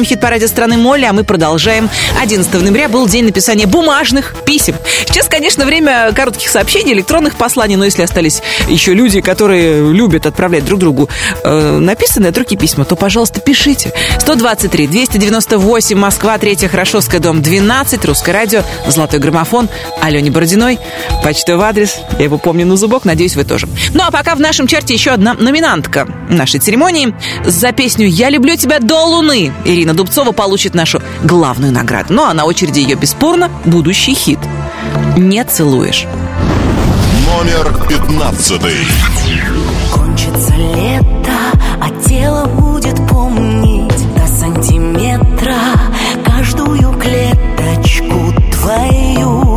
номер» 0.02 0.06
в 0.06 0.08
хит-параде 0.08 0.48
страны 0.48 0.76
Молли, 0.76 1.04
а 1.04 1.12
мы 1.12 1.24
продолжаем. 1.24 1.88
11 2.20 2.52
ноября 2.60 2.88
был 2.88 3.06
день 3.08 3.24
написания 3.24 3.66
бумажных 3.66 4.34
писем. 4.44 4.74
Сейчас, 5.06 5.28
конечно, 5.28 5.64
время 5.64 6.12
коротких 6.12 6.48
сообщений, 6.48 6.92
электронных 6.92 7.36
посланий, 7.36 7.76
но 7.76 7.84
если 7.84 8.02
остались 8.02 8.42
еще 8.68 8.94
люди, 8.94 9.20
которые 9.20 9.92
любят 9.92 10.26
отправлять 10.26 10.64
друг 10.64 10.80
другу 10.80 11.08
э, 11.44 11.78
написанные 11.78 12.30
от 12.30 12.38
руки 12.38 12.56
письма, 12.56 12.84
то, 12.84 12.96
пожалуйста, 12.96 13.40
пишите. 13.40 13.92
123 14.18 14.86
298 14.86 15.96
Москва, 15.96 16.38
3 16.38 16.68
Хорошовская, 16.68 17.20
дом 17.20 17.42
12, 17.42 18.04
Русское 18.04 18.32
радио, 18.32 18.62
Золотой 18.86 19.20
граммофон, 19.20 19.68
Алене 20.00 20.30
Бородиной, 20.30 20.78
почтовый 21.22 21.66
адрес, 21.66 21.96
я 22.18 22.24
его 22.24 22.38
помню 22.38 22.66
на 22.66 22.76
зубок, 22.76 23.04
надеюсь, 23.04 23.36
вы 23.36 23.44
тоже. 23.44 23.68
Ну, 23.94 24.02
а 24.02 24.10
пока 24.10 24.34
в 24.34 24.40
нашем 24.40 24.66
чарте 24.66 24.94
еще 24.94 25.10
одна 25.10 25.34
номинантка 25.34 26.06
нашей 26.28 26.60
церемонии. 26.60 27.14
За 27.44 27.72
песню 27.72 28.06
«Я 28.06 28.30
люблю 28.30 28.56
тебя 28.56 28.78
до 28.78 29.04
луны» 29.04 29.52
Ирина 29.64 29.91
Дубцова 29.94 30.32
получит 30.32 30.74
нашу 30.74 31.00
главную 31.22 31.72
награду. 31.72 32.12
Ну, 32.14 32.24
а 32.24 32.34
на 32.34 32.44
очереди 32.44 32.80
ее 32.80 32.96
бесспорно 32.96 33.50
будущий 33.64 34.14
хит. 34.14 34.38
«Не 35.16 35.44
целуешь». 35.44 36.06
Номер 37.26 37.72
пятнадцатый. 37.88 38.76
Кончится 39.92 40.54
лето, 40.54 41.32
а 41.80 41.88
тело 42.06 42.46
будет 42.46 42.96
помнить 43.08 44.14
до 44.14 44.26
сантиметра 44.26 45.56
каждую 46.24 46.92
клеточку 46.98 48.34
твою, 48.52 49.51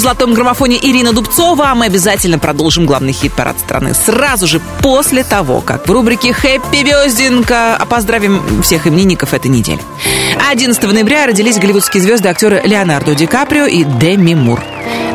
золотом 0.00 0.34
граммофоне 0.34 0.78
Ирина 0.82 1.12
Дубцова. 1.12 1.70
А 1.70 1.74
мы 1.74 1.86
обязательно 1.86 2.38
продолжим 2.38 2.86
главный 2.86 3.12
хит-парад 3.12 3.58
страны 3.58 3.94
сразу 3.94 4.46
же 4.46 4.60
после 4.82 5.24
того, 5.24 5.60
как 5.60 5.86
в 5.86 5.90
рубрике 5.90 6.32
«Хэппи 6.32 6.82
Бездинка» 6.82 7.80
поздравим 7.88 8.62
всех 8.62 8.86
именинников 8.86 9.34
этой 9.34 9.48
недели. 9.50 9.80
11 10.50 10.82
ноября 10.82 11.26
родились 11.26 11.58
голливудские 11.58 12.02
звезды 12.02 12.28
актеры 12.28 12.62
Леонардо 12.64 13.14
Ди 13.14 13.26
Каприо 13.26 13.66
и 13.66 13.84
Деми 13.84 14.34
Мур. 14.34 14.60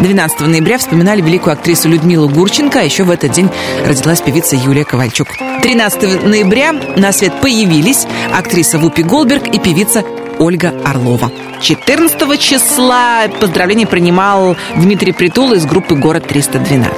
12 0.02 0.42
ноября 0.42 0.78
вспоминали 0.78 1.22
великую 1.22 1.54
актрису 1.54 1.90
Людмилу 1.90 2.28
Гурченко, 2.30 2.80
а 2.80 2.84
еще 2.84 3.04
в 3.04 3.12
этот 3.12 3.32
день 3.32 3.50
родилась 3.86 4.22
певица 4.22 4.56
Юлия 4.56 4.84
Ковальчук. 4.84 5.30
13 5.64 6.24
ноября 6.24 6.74
на 6.74 7.12
свет 7.12 7.34
появились 7.42 8.06
актриса 8.34 8.78
Вупи 8.78 9.04
Голберг 9.04 9.48
и 9.48 9.60
певица 9.60 10.04
Ольга 10.38 10.74
Орлова. 10.84 11.32
14 11.62 12.40
числа 12.40 13.28
поздравления 13.40 13.88
принимал 13.88 14.56
Дмитрий 14.76 15.12
Притул 15.12 15.54
из 15.54 15.66
группы 15.66 15.96
«Город 15.96 16.26
312». 16.30 16.92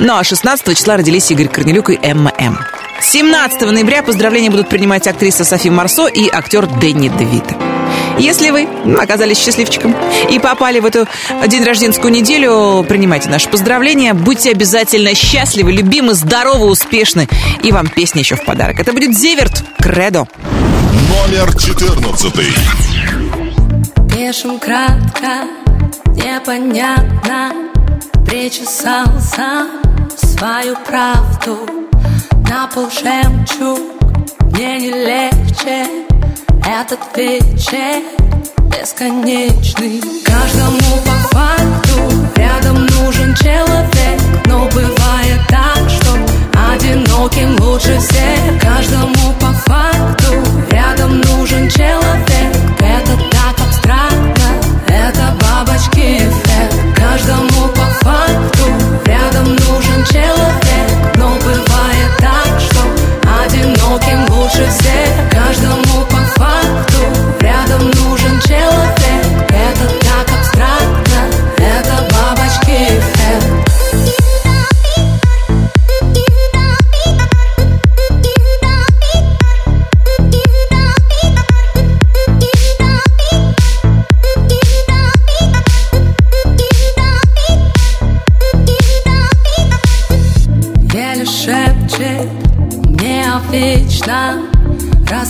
Ну 0.00 0.16
а 0.16 0.24
16 0.24 0.76
числа 0.76 0.96
родились 0.96 1.30
Игорь 1.30 1.48
Корнелюк 1.48 1.90
и 1.90 1.98
Эмма 2.02 2.32
М. 2.38 2.58
17 3.00 3.60
ноября 3.62 4.02
поздравления 4.02 4.50
будут 4.50 4.68
принимать 4.68 5.06
актриса 5.06 5.44
Софи 5.44 5.70
Марсо 5.70 6.06
и 6.06 6.28
актер 6.28 6.66
Дэнни 6.66 7.08
Девита. 7.08 7.56
Если 8.18 8.50
вы 8.50 8.68
оказались 8.96 9.38
счастливчиком 9.38 9.94
и 10.30 10.38
попали 10.38 10.78
в 10.78 10.86
эту 10.86 11.06
день 11.48 11.64
рожденскую 11.64 12.12
неделю, 12.12 12.84
принимайте 12.88 13.28
наши 13.28 13.48
поздравления. 13.48 14.14
Будьте 14.14 14.50
обязательно 14.50 15.14
счастливы, 15.14 15.72
любимы, 15.72 16.14
здоровы, 16.14 16.66
успешны. 16.66 17.28
И 17.62 17.72
вам 17.72 17.88
песня 17.88 18.20
еще 18.20 18.36
в 18.36 18.44
подарок. 18.44 18.78
Это 18.78 18.92
будет 18.92 19.16
Зеверт 19.16 19.64
Кредо. 19.78 20.26
Номер 21.08 21.56
четырнадцатый. 21.58 22.46
Пишем 24.26 24.58
кратко, 24.58 25.44
непонятно 26.14 27.52
Причесал 28.24 29.04
сам 29.20 29.68
свою 30.16 30.76
правду. 30.76 31.58
На 32.48 32.66
пол 32.68 32.88
жемчуг 32.88 33.80
Мне 34.52 34.78
не 34.78 34.90
легче 34.92 35.84
Этот 36.66 37.00
вечер 37.14 38.02
бесконечный. 38.70 40.00
Каждому 40.24 41.02
по 41.04 41.36
факту 41.36 42.00
Рядом 42.36 42.86
нужен 42.86 43.34
человек 43.34 44.20
Но 44.46 44.66
бывает 44.70 45.40
так, 45.50 45.90
что 45.90 46.16
Одиноким 46.72 47.60
лучше 47.60 47.98
всех. 47.98 48.58
Каждому 48.62 49.34
по 49.38 49.52
факту 49.70 50.32
Рядом 50.70 51.20
нужен 51.20 51.68
человек 51.68 52.56
Это 52.80 53.16
так 53.30 53.33
абстрактно 53.33 53.33
Бабочки 55.74 56.18
эффект 56.18 56.76
Каждому 56.94 57.66
по 57.74 57.84
факту 58.04 58.64
Рядом 59.06 59.56
нужен 59.56 60.04
человек. 60.04 61.16
Но 61.16 61.34
бывает 61.40 62.10
так, 62.18 62.60
что 62.60 62.80
Одиноким 63.42 64.24
лучше 64.32 64.68
всех. 64.70 65.30
Каждому 65.32 66.06
по 66.08 66.13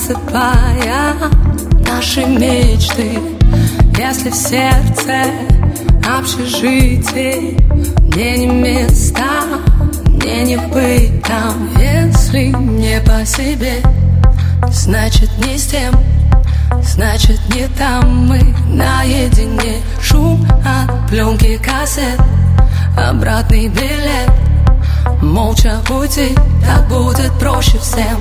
Рассыпая 0.07 1.15
наши 1.89 2.27
мечты. 2.27 3.19
Если 3.97 4.29
в 4.29 4.35
сердце 4.35 5.25
общежитие 6.19 7.57
Мне 8.03 8.37
не 8.37 8.47
места, 8.47 9.45
мне 10.07 10.45
не 10.45 10.57
быть 10.59 11.23
там. 11.23 11.71
Если 11.79 12.49
не 12.49 13.01
по 13.01 13.25
себе, 13.25 13.77
значит 14.69 15.31
не 15.39 15.57
с 15.57 15.69
тем 15.69 15.95
Значит 16.83 17.41
не 17.55 17.67
там 17.79 18.27
мы. 18.27 18.41
Наедине 18.69 19.81
Шум 20.03 20.47
от 20.67 21.09
пленки 21.09 21.57
кассет 21.57 22.21
Обратный 22.99 23.69
билет. 23.69 24.31
Молча 25.23 25.81
уйти, 25.89 26.35
так 26.63 26.89
будет 26.89 27.33
проще 27.39 27.79
всем 27.79 28.21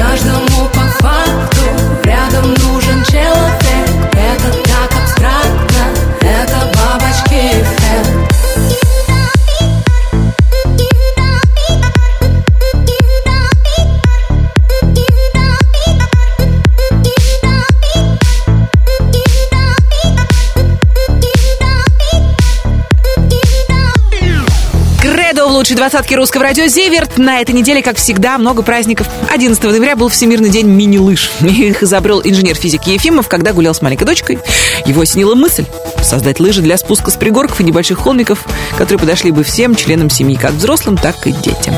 лучшей 25.71 25.77
двадцатке 25.77 26.15
русского 26.17 26.43
радио 26.43 26.67
Зеверт. 26.67 27.17
На 27.17 27.39
этой 27.39 27.55
неделе, 27.55 27.81
как 27.81 27.95
всегда, 27.95 28.37
много 28.37 28.61
праздников. 28.61 29.07
11 29.29 29.63
ноября 29.63 29.95
был 29.95 30.09
Всемирный 30.09 30.49
день 30.49 30.67
мини-лыж. 30.67 31.31
Их 31.41 31.81
изобрел 31.81 32.21
инженер-физик 32.21 32.87
Ефимов, 32.87 33.29
когда 33.29 33.53
гулял 33.53 33.73
с 33.73 33.81
маленькой 33.81 34.03
дочкой. 34.03 34.39
Его 34.85 35.01
осенила 35.01 35.33
мысль 35.33 35.65
создать 36.11 36.41
лыжи 36.41 36.61
для 36.61 36.77
спуска 36.77 37.09
с 37.09 37.15
пригорков 37.15 37.61
и 37.61 37.63
небольших 37.63 37.99
холмиков, 37.99 38.45
которые 38.77 38.99
подошли 38.99 39.31
бы 39.31 39.43
всем 39.43 39.75
членам 39.75 40.09
семьи, 40.09 40.35
как 40.35 40.51
взрослым, 40.51 40.97
так 40.97 41.25
и 41.25 41.31
детям. 41.31 41.73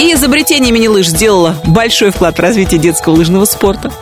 И 0.00 0.12
изобретение 0.12 0.72
мини-лыж 0.72 1.06
сделало 1.06 1.56
большой 1.64 2.10
вклад 2.10 2.36
в 2.36 2.40
развитие 2.40 2.80
детского 2.80 3.14
лыжного 3.14 3.44
спорта. 3.44 3.92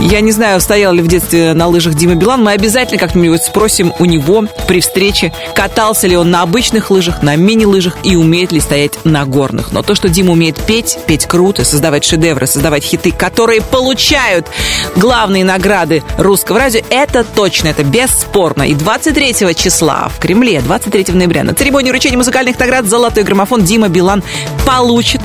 Я 0.00 0.20
не 0.20 0.32
знаю, 0.32 0.60
стоял 0.60 0.92
ли 0.92 1.02
в 1.02 1.06
детстве 1.06 1.52
на 1.54 1.68
лыжах 1.68 1.94
Дима 1.94 2.14
Билан. 2.14 2.42
Мы 2.42 2.52
обязательно 2.52 2.98
как-нибудь 2.98 3.42
спросим 3.42 3.92
у 3.98 4.04
него 4.04 4.44
при 4.66 4.80
встрече, 4.80 5.32
катался 5.54 6.06
ли 6.06 6.16
он 6.16 6.30
на 6.30 6.42
обычных 6.42 6.90
лыжах, 6.90 7.22
на 7.22 7.36
мини-лыжах 7.36 7.98
и 8.02 8.16
умеет 8.16 8.52
ли 8.52 8.60
стоять 8.60 9.04
на 9.04 9.24
горных. 9.24 9.72
Но 9.72 9.82
то, 9.82 9.94
что 9.94 10.08
Дима 10.08 10.32
умеет 10.32 10.56
петь, 10.58 10.98
петь 11.06 11.26
круто, 11.26 11.64
создавать 11.64 12.04
шедевры, 12.04 12.46
создавать 12.46 12.84
хиты, 12.84 13.12
которые 13.12 13.60
получают 13.60 14.48
главные 14.96 15.44
награды 15.44 16.02
русского 16.18 16.58
радио, 16.58 16.80
это 16.90 17.24
точно, 17.24 17.68
это 17.68 17.84
бесспорно. 17.84 18.62
И 18.62 18.74
23 19.12 19.54
числа 19.54 20.08
в 20.08 20.18
Кремле, 20.18 20.62
23 20.62 21.12
ноября, 21.12 21.44
на 21.44 21.54
церемонии 21.54 21.90
вручения 21.90 22.16
музыкальных 22.16 22.58
наград 22.58 22.86
«Золотой 22.86 23.24
граммофон» 23.24 23.62
Дима 23.62 23.90
Билан 23.90 24.22
получит 24.64 25.20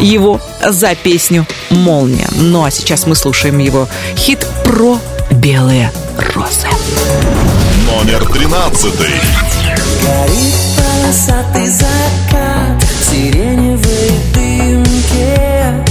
его 0.00 0.40
за 0.60 0.96
песню 0.96 1.46
«Молния». 1.70 2.28
Ну 2.32 2.64
а 2.64 2.72
сейчас 2.72 3.06
мы 3.06 3.14
слушаем 3.14 3.58
его 3.58 3.88
хит 4.16 4.44
про 4.64 4.98
белые 5.30 5.92
розы. 6.34 6.66
Номер 7.86 8.26
тринадцатый. 8.26 9.14
Горит 10.02 10.54
полосатый 10.76 11.68
закат 11.68 12.82
в 12.82 13.04
сиреневой 13.08 14.10
дымке 14.34 15.84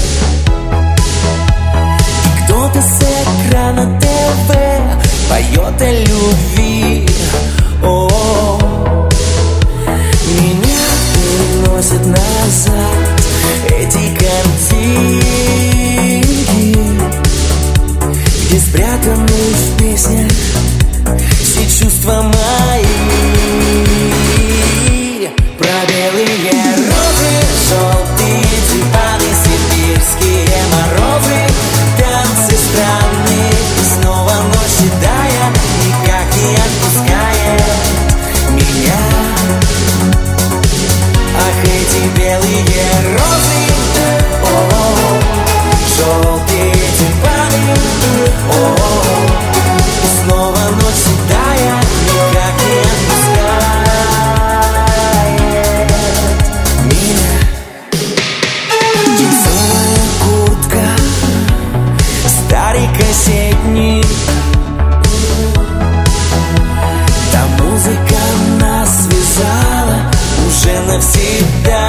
И 2.25 2.43
кто-то 2.43 2.81
с 2.81 3.47
экрана 3.47 3.97
ТВ 4.01 4.53
поет 5.29 5.81
о 5.81 5.91
любви 5.91 6.57
О, 7.89 8.60
меня 10.41 10.88
переносят 11.15 12.06
назад 12.06 13.21
эти 13.69 14.13
картинки 14.19 15.17
Где 18.43 18.60
спрятаны 18.60 19.26
в 19.26 19.78
песнях 19.78 20.32
все 21.41 21.63
чувства 21.80 22.23
мои 22.23 22.87
Старый 62.78 62.90
кассетник. 62.96 64.06
Та 67.32 67.63
музыка 67.63 68.22
нас 68.60 68.90
связала 69.06 69.98
Уже 70.48 70.80
навсегда 70.82 71.87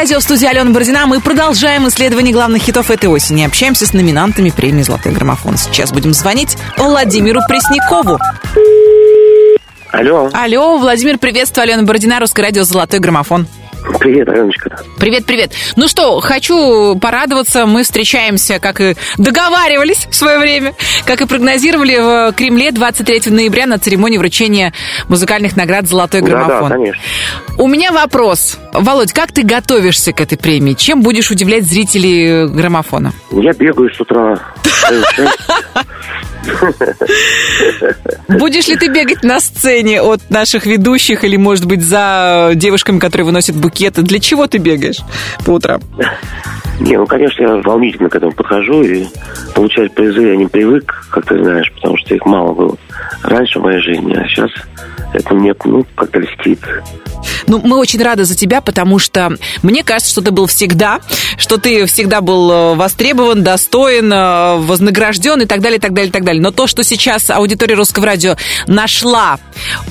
радио» 0.00 0.18
в 0.18 0.22
студии 0.22 0.46
Алена 0.46 0.70
Бородина. 0.70 1.04
Мы 1.06 1.20
продолжаем 1.20 1.86
исследование 1.86 2.32
главных 2.32 2.62
хитов 2.62 2.90
этой 2.90 3.10
осени. 3.10 3.44
Общаемся 3.44 3.84
с 3.84 3.92
номинантами 3.92 4.48
премии 4.48 4.80
«Золотой 4.80 5.12
граммофон». 5.12 5.58
Сейчас 5.58 5.92
будем 5.92 6.14
звонить 6.14 6.56
Владимиру 6.78 7.40
Преснякову. 7.46 8.18
Алло, 9.90 10.30
Алло, 10.32 10.78
Владимир, 10.78 11.18
приветствую. 11.18 11.64
Алена 11.64 11.82
Бородина, 11.82 12.18
«Русское 12.18 12.40
радио», 12.40 12.62
«Золотой 12.62 12.98
граммофон». 12.98 13.46
привет, 13.98 14.26
Аленочка. 14.30 14.79
Привет, 15.00 15.24
привет. 15.24 15.52
Ну 15.76 15.88
что, 15.88 16.20
хочу 16.20 16.94
порадоваться. 16.96 17.64
Мы 17.64 17.84
встречаемся, 17.84 18.58
как 18.58 18.82
и 18.82 18.96
договаривались 19.16 20.06
в 20.10 20.14
свое 20.14 20.38
время, 20.38 20.74
как 21.06 21.22
и 21.22 21.26
прогнозировали 21.26 21.96
в 21.96 22.34
Кремле 22.34 22.70
23 22.70 23.32
ноября 23.32 23.66
на 23.66 23.78
церемонии 23.78 24.18
вручения 24.18 24.74
музыкальных 25.08 25.56
наград 25.56 25.88
«Золотой 25.88 26.20
граммофон». 26.20 26.68
конечно. 26.68 27.02
У 27.56 27.66
меня 27.66 27.92
вопрос. 27.92 28.58
Володь, 28.74 29.14
как 29.14 29.32
ты 29.32 29.42
готовишься 29.42 30.12
к 30.12 30.20
этой 30.20 30.36
премии? 30.36 30.74
Чем 30.74 31.00
будешь 31.00 31.30
удивлять 31.30 31.64
зрителей 31.64 32.46
граммофона? 32.48 33.14
Я 33.30 33.54
бегаю 33.54 33.90
с 33.94 33.98
утра. 34.02 34.38
Будешь 38.28 38.68
ли 38.68 38.76
ты 38.76 38.88
бегать 38.88 39.22
на 39.22 39.40
сцене 39.40 40.00
от 40.02 40.30
наших 40.30 40.66
ведущих 40.66 41.24
или, 41.24 41.36
может 41.36 41.66
быть, 41.66 41.82
за 41.82 42.52
девушками, 42.54 42.98
которые 42.98 43.26
выносят 43.26 43.56
букеты? 43.56 44.02
Для 44.02 44.20
чего 44.20 44.46
ты 44.46 44.58
бегаешь 44.58 45.00
по 45.44 45.52
утрам? 45.52 45.80
Не, 46.80 46.96
ну, 46.96 47.06
конечно, 47.06 47.42
я 47.42 47.56
волнительно 47.56 48.08
к 48.08 48.16
этому 48.16 48.32
подхожу, 48.32 48.82
и 48.82 49.04
получать 49.54 49.92
призы 49.92 50.22
я 50.22 50.36
не 50.36 50.46
привык, 50.46 51.06
как 51.10 51.26
ты 51.26 51.36
знаешь, 51.42 51.70
потому 51.74 51.98
что 51.98 52.14
их 52.14 52.24
мало 52.24 52.54
было 52.54 52.76
раньше 53.22 53.58
в 53.58 53.62
моей 53.62 53.82
жизни, 53.82 54.14
а 54.14 54.26
сейчас 54.26 54.50
это 55.12 55.34
мне, 55.34 55.54
ну, 55.64 55.84
как-то 55.94 56.20
льстит. 56.20 56.60
Ну, 57.46 57.60
мы 57.62 57.78
очень 57.78 58.02
рады 58.02 58.24
за 58.24 58.36
тебя, 58.36 58.60
потому 58.60 58.98
что 58.98 59.32
мне 59.62 59.82
кажется, 59.82 60.12
что 60.12 60.22
ты 60.22 60.30
был 60.30 60.46
всегда, 60.46 61.00
что 61.36 61.58
ты 61.58 61.84
всегда 61.86 62.20
был 62.20 62.50
э, 62.50 62.74
востребован, 62.76 63.42
достоин, 63.42 64.12
э, 64.12 64.56
вознагражден 64.56 65.42
и 65.42 65.46
так 65.46 65.60
далее, 65.60 65.78
и 65.78 65.80
так 65.80 65.92
далее, 65.92 66.08
и 66.08 66.12
так 66.12 66.24
далее. 66.24 66.29
Но 66.38 66.50
то, 66.50 66.66
что 66.66 66.84
сейчас 66.84 67.30
аудитория 67.30 67.74
Русского 67.74 68.06
радио 68.06 68.36
нашла, 68.66 69.38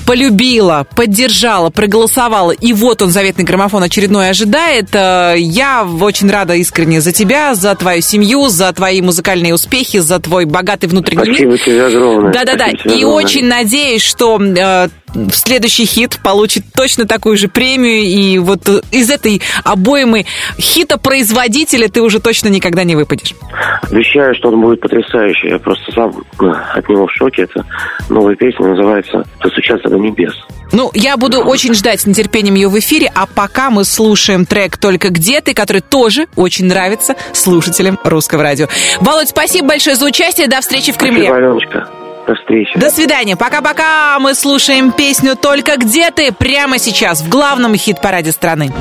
полюбила, 0.06 0.86
поддержала, 0.96 1.70
проголосовала, 1.70 2.52
и 2.52 2.72
вот 2.72 3.02
он, 3.02 3.10
заветный 3.10 3.44
граммофон 3.44 3.82
очередной 3.82 4.30
ожидает, 4.30 4.88
э, 4.92 5.34
я 5.38 5.84
очень 5.84 6.30
рада 6.30 6.54
искренне 6.54 7.00
за 7.00 7.12
тебя, 7.12 7.54
за 7.54 7.74
твою 7.74 8.00
семью, 8.00 8.48
за 8.48 8.72
твои 8.72 9.02
музыкальные 9.02 9.54
успехи, 9.54 9.98
за 9.98 10.18
твой 10.18 10.44
богатый 10.44 10.86
внутренний 10.86 11.28
мир. 11.28 11.34
Спасибо 11.34 11.58
тебе 11.58 11.86
огромное. 11.86 12.32
Да-да-да. 12.32 12.68
И 12.68 12.72
огромное. 12.72 13.06
очень 13.06 13.44
надеюсь, 13.44 14.02
что 14.02 14.40
э, 14.40 14.88
следующий 15.32 15.84
хит 15.84 16.18
получит 16.22 16.64
точно 16.74 17.06
такую 17.06 17.36
же 17.36 17.48
премию. 17.48 18.02
И 18.02 18.38
вот 18.38 18.68
э, 18.68 18.80
из 18.90 19.10
этой 19.10 19.42
обоймы 19.64 20.26
хита-производителя 20.58 21.88
ты 21.88 22.02
уже 22.02 22.20
точно 22.20 22.48
никогда 22.48 22.84
не 22.84 22.96
выпадешь. 22.96 23.34
Обещаю, 23.82 24.34
что 24.34 24.48
он 24.48 24.60
будет 24.60 24.80
потрясающий. 24.80 25.48
Я 25.48 25.58
просто 25.58 25.92
сам 25.92 26.24
э, 26.40 26.44
от 26.46 26.88
него 26.88 27.06
в 27.06 27.12
шоке. 27.12 27.42
Это 27.42 27.64
новая 28.08 28.36
песня, 28.36 28.68
называется 28.68 29.24
«Достучаться 29.42 29.88
до 29.88 29.98
небес». 29.98 30.34
Ну, 30.72 30.90
я 30.94 31.16
буду 31.16 31.40
очень 31.40 31.74
ждать 31.74 32.00
с 32.00 32.06
нетерпением 32.06 32.54
ее 32.54 32.68
в 32.68 32.78
эфире, 32.78 33.10
а 33.14 33.26
пока 33.26 33.70
мы 33.70 33.84
слушаем 33.84 34.46
трек 34.46 34.76
«Только 34.76 35.08
где 35.08 35.40
ты», 35.40 35.52
который 35.52 35.82
тоже 35.82 36.28
очень 36.36 36.66
нравится 36.66 37.16
слушателям 37.32 37.98
русского 38.04 38.42
радио. 38.42 38.68
Володь, 39.00 39.28
спасибо 39.28 39.68
большое 39.68 39.96
за 39.96 40.06
участие. 40.06 40.46
До 40.46 40.60
встречи 40.60 40.92
в 40.92 40.96
Кремле. 40.96 41.24
Спасибо, 41.24 41.36
Аленочка. 41.36 41.88
До 42.30 42.36
встречи. 42.36 42.78
До 42.78 42.90
свидания. 42.90 43.34
Пока-пока. 43.34 44.16
Мы 44.20 44.36
слушаем 44.36 44.92
песню 44.92 45.34
«Только 45.34 45.76
где 45.76 46.12
ты» 46.12 46.30
прямо 46.30 46.78
сейчас 46.78 47.22
в 47.22 47.28
главном 47.28 47.74
хит-параде 47.74 48.30
страны. 48.30 48.72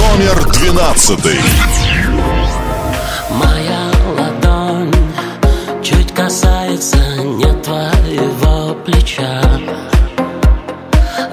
Номер 0.00 0.44
двенадцатый. 0.52 1.38
Моя 3.30 3.92
ладонь 4.18 4.92
чуть 5.80 6.12
касается 6.12 6.98
не 7.22 7.62
твоего 7.62 8.74
плеча. 8.84 9.42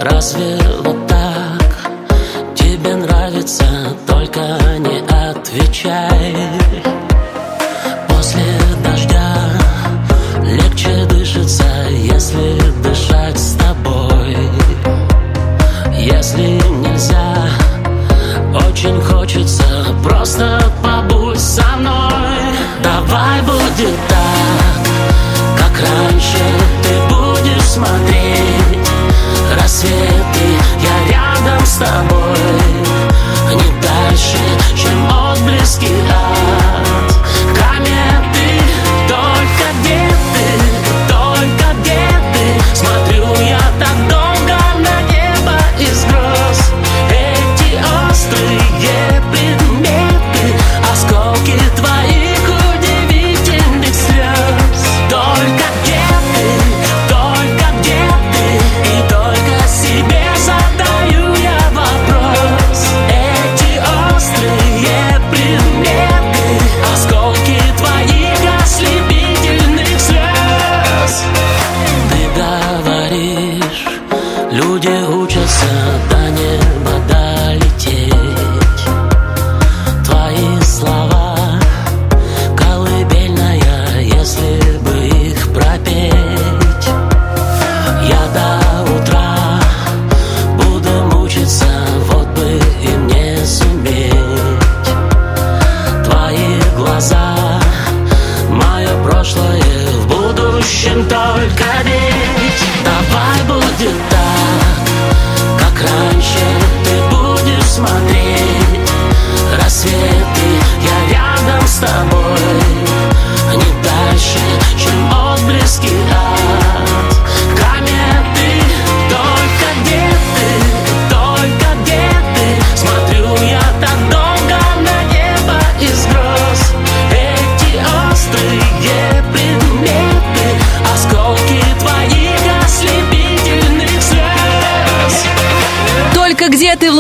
Разве 0.02 0.60
вот 0.84 1.08
так 1.08 1.90
тебе 2.54 2.94
нравится? 2.94 3.66
Только 4.06 4.40
не 4.78 5.00
отвечай. 5.32 6.15
Просто 20.36 20.72
побудь 20.84 21.40
со 21.40 21.66
мной. 21.78 22.56
Давай 22.84 23.42
будет 23.42 23.96
так, 24.08 25.58
как 25.58 25.80
раньше 25.80 26.38
ты 26.84 27.14
будешь 27.14 27.64
смотреть 27.64 28.90
рассветы. 29.60 30.48
Я 30.82 31.14
рядом 31.14 31.66
с 31.66 31.78
тобой, 31.78 32.38
не 33.52 33.82
дальше, 33.82 34.38
чем 34.76 35.08
отблески 35.08 35.90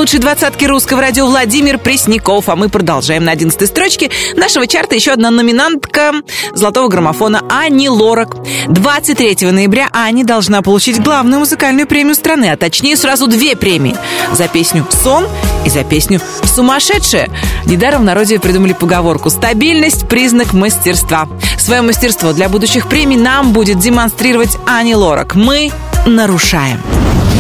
лучшей 0.06 0.20
двадцатке 0.20 0.68
русского 0.68 1.02
радио 1.02 1.26
Владимир 1.26 1.80
Пресняков. 1.80 2.48
А 2.48 2.56
мы 2.56 2.70
продолжаем 2.70 3.24
на 3.24 3.32
одиннадцатой 3.32 3.66
строчке 3.66 4.12
нашего 4.36 4.68
чарта 4.68 4.94
еще 4.94 5.10
одна 5.10 5.32
номинантка 5.32 6.12
золотого 6.54 6.90
граммофона 6.90 7.42
Ани 7.50 7.90
Лорак. 7.90 8.36
23 8.68 9.50
ноября 9.50 9.90
Ани 9.94 10.24
должна 10.24 10.62
получить 10.62 11.02
главную 11.02 11.40
музыкальную 11.40 11.88
премию 11.88 12.14
страны, 12.14 12.52
а 12.52 12.56
точнее 12.56 12.98
сразу 12.98 13.26
две 13.26 13.56
премии. 13.56 13.98
За 14.32 14.48
песню 14.48 14.86
«Сон» 14.92 15.28
и 15.66 15.72
за 15.72 15.84
песню 15.84 16.22
«Сумасшедшая». 16.44 17.32
Недаром 17.66 18.02
в 18.02 18.06
народе 18.06 18.38
придумали 18.38 18.74
поговорку 18.74 19.32
«Стабильность– 19.32 20.08
признак 20.08 20.54
мастерства». 20.54 21.28
Свое 21.58 21.82
мастерство 21.82 22.32
для 22.32 22.48
будущих 22.48 22.90
премий 22.90 23.18
нам 23.18 23.54
будет 23.54 23.80
демонстрировать 23.80 24.56
Ани 24.68 24.94
Лорак. 24.94 25.34
Мы 25.34 25.72
нарушаем. 26.06 26.80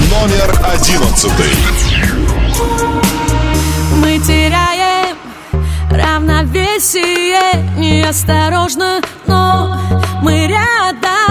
Номер 0.09 0.59
одиннадцатый. 0.63 1.45
сие 6.79 7.39
неосторожно, 7.77 9.01
но 9.27 9.79
мы 10.21 10.47
рядом. 10.47 11.24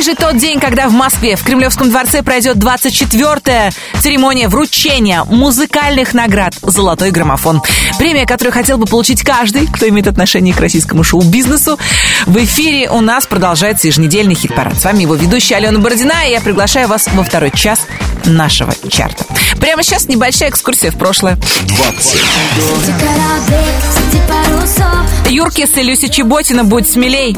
Ближе 0.00 0.14
тот 0.14 0.38
день, 0.38 0.58
когда 0.60 0.88
в 0.88 0.92
Москве, 0.92 1.36
в 1.36 1.42
Кремлевском 1.42 1.90
дворце 1.90 2.22
пройдет 2.22 2.56
24-я 2.56 3.70
церемония 4.00 4.48
вручения 4.48 5.24
музыкальных 5.24 6.14
наград 6.14 6.54
«Золотой 6.62 7.10
граммофон». 7.10 7.60
Премия, 7.98 8.24
которую 8.24 8.54
хотел 8.54 8.78
бы 8.78 8.86
получить 8.86 9.22
каждый, 9.22 9.66
кто 9.66 9.86
имеет 9.90 10.06
отношение 10.06 10.54
к 10.54 10.60
российскому 10.60 11.04
шоу-бизнесу. 11.04 11.78
В 12.24 12.34
эфире 12.38 12.88
у 12.88 13.02
нас 13.02 13.26
продолжается 13.26 13.88
еженедельный 13.88 14.34
хит-парад. 14.34 14.80
С 14.80 14.84
вами 14.84 15.02
его 15.02 15.16
ведущая 15.16 15.56
Алена 15.56 15.78
Бородина, 15.78 16.26
и 16.26 16.30
я 16.30 16.40
приглашаю 16.40 16.88
вас 16.88 17.06
во 17.12 17.22
второй 17.22 17.50
час 17.50 17.80
нашего 18.24 18.72
чарта. 18.90 19.26
Прямо 19.60 19.82
сейчас 19.82 20.08
небольшая 20.08 20.48
экскурсия 20.48 20.92
в 20.92 20.96
прошлое. 20.96 21.36
20. 21.64 22.02
Среди 22.06 22.92
кораблей, 22.98 23.74
среди 23.92 24.22
парусов 24.26 25.28
Юркис 25.28 25.76
и 25.76 25.82
Люся 25.82 26.08
Чеботина 26.08 26.64
«Будь 26.64 26.88
смелей». 26.88 27.36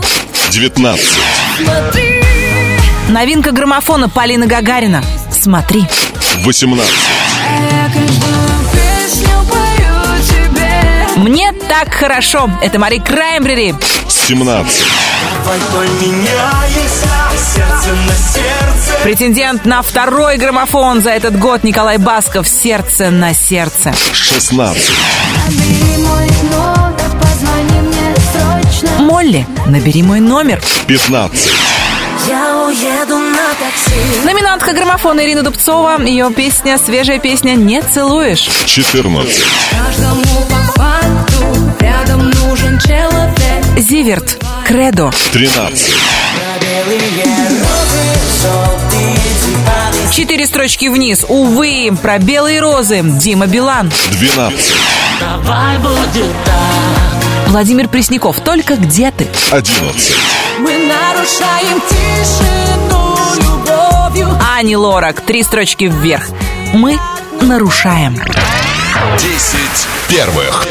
19. 0.51 1.01
Новинка 3.13 3.53
граммофона 3.53 4.09
Полина 4.09 4.47
Гагарина 4.47 5.05
«Смотри». 5.31 5.87
18. 6.45 6.95
Я 7.71 7.85
каждую 7.93 8.49
песню 8.73 9.29
пою 9.51 10.23
тебе 10.27 11.07
Мне 11.17 11.53
так 11.53 11.93
хорошо. 11.93 12.51
Это 12.63 12.79
Мари 12.79 13.01
Краймбрери. 13.01 13.75
17. 14.09 14.85
Давай 15.45 15.59
поменяемся, 15.71 17.09
сердце 17.55 17.91
на 18.07 18.15
сердце 18.15 19.03
Претендент 19.03 19.67
на 19.67 19.83
второй 19.83 20.39
граммофон 20.39 21.03
за 21.03 21.11
этот 21.11 21.39
год 21.39 21.65
Николай 21.65 21.99
Басков 21.99 22.49
«Сердце 22.49 23.11
на 23.11 23.35
сердце». 23.35 23.93
16. 24.15 24.91
Набери 25.49 25.99
мой 25.99 26.29
номер, 26.51 27.21
позвони 27.21 27.81
мне 27.89 28.15
срочно 28.33 29.03
Молли, 29.03 29.47
набери 29.67 30.03
мой 30.03 30.21
номер. 30.21 30.63
15. 30.87 31.72
Уеду 32.73 33.19
на 33.19 33.49
такси 33.61 34.25
Номинантка 34.25 34.73
граммофона 34.73 35.23
Ирина 35.27 35.43
Дубцова. 35.43 36.01
Ее 36.03 36.33
песня, 36.35 36.79
свежая 36.79 37.19
песня 37.19 37.53
«Не 37.53 37.83
целуешь». 37.83 38.49
14. 38.65 39.45
Каждому 39.71 40.23
по 40.49 40.81
факту 40.81 41.45
рядом 41.81 42.31
нужен 42.31 42.79
человек 42.79 43.31
Зиверт, 43.77 44.43
Кредо. 44.65 45.11
13. 45.33 45.95
Четыре 50.11 50.47
строчки 50.47 50.89
вниз. 50.89 51.27
Увы, 51.29 51.91
про 52.01 52.19
белые 52.19 52.61
розы. 52.61 53.03
Дима 53.03 53.47
Билан. 53.47 53.93
12. 54.13 54.73
Давай 55.21 55.77
будет 55.77 56.33
так 56.47 57.12
Владимир 57.49 57.89
Пресняков. 57.89 58.41
Только 58.41 58.77
где 58.77 59.11
ты? 59.11 59.29
11. 59.51 60.15
Мы 60.59 60.73
нарушаем 60.79 61.81
тишину 61.89 63.17
любовью 63.37 64.29
Ани 64.57 64.77
Лорак. 64.77 65.21
Три 65.21 65.43
строчки 65.43 65.85
вверх. 65.85 66.29
Мы 66.73 66.99
нарушаем. 67.41 68.15
10 69.19 69.59
первых. 70.09 70.67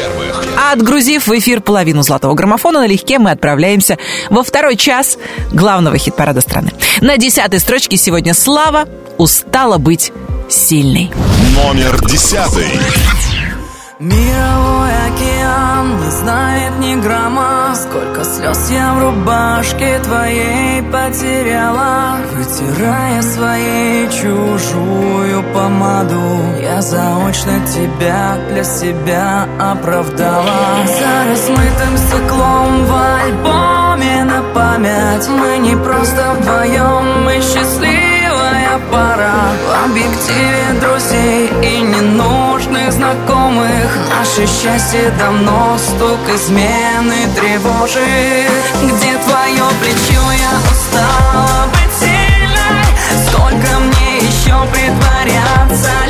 А 0.58 0.72
отгрузив 0.72 1.26
в 1.26 1.38
эфир 1.38 1.60
половину 1.60 2.02
золотого 2.02 2.34
граммофона, 2.34 2.80
налегке 2.80 3.18
мы 3.18 3.30
отправляемся 3.30 3.98
во 4.30 4.42
второй 4.42 4.76
час 4.76 5.18
главного 5.52 5.98
хит-парада 5.98 6.40
страны. 6.40 6.72
На 7.00 7.16
десятой 7.18 7.60
строчке 7.60 7.96
сегодня 7.96 8.34
Слава 8.34 8.86
устала 9.18 9.78
быть 9.78 10.12
сильной. 10.48 11.10
Номер 11.54 12.00
10. 12.06 12.38
Мировой 13.98 14.90
океан 14.90 15.31
не 15.84 16.10
знает 16.10 16.78
ни 16.78 16.94
грамма 16.96 17.74
Сколько 17.74 18.24
слез 18.24 18.70
я 18.70 18.94
в 18.94 19.02
рубашке 19.02 19.98
твоей 20.00 20.82
потеряла. 20.82 22.16
Вытирая 22.34 23.22
своей 23.22 24.08
чужую 24.08 25.42
помаду 25.54 26.40
Я 26.60 26.80
заочно 26.82 27.60
тебя 27.66 28.36
для 28.50 28.64
себя 28.64 29.46
оправдала. 29.58 30.44
За 30.86 31.30
размытым 31.30 31.96
стеклом 31.96 32.84
в 32.86 32.94
альбоме 32.94 34.24
на 34.24 34.42
память 34.54 35.28
Мы 35.28 35.58
не 35.58 35.76
просто 35.76 36.34
вдвоем, 36.38 37.24
мы 37.24 37.34
счастливая 37.34 38.78
пора 38.90 39.32
В 39.66 39.90
объективе 39.90 40.80
друзей 40.80 41.50
и 41.62 41.80
ненужных 41.80 42.41
знакомых. 43.12 43.96
Наше 44.10 44.46
счастье 44.46 45.12
давно 45.18 45.76
стук 45.78 46.20
измены 46.34 47.26
тревожит 47.34 48.50
Где 48.82 49.16
твое 49.18 49.64
плечо, 49.80 50.22
я 50.32 50.52
устала 50.70 51.68
быть 51.72 51.92
сильной. 51.98 53.26
Сколько 53.26 53.78
мне 53.80 54.18
еще 54.18 54.54
притворяться 54.72 56.01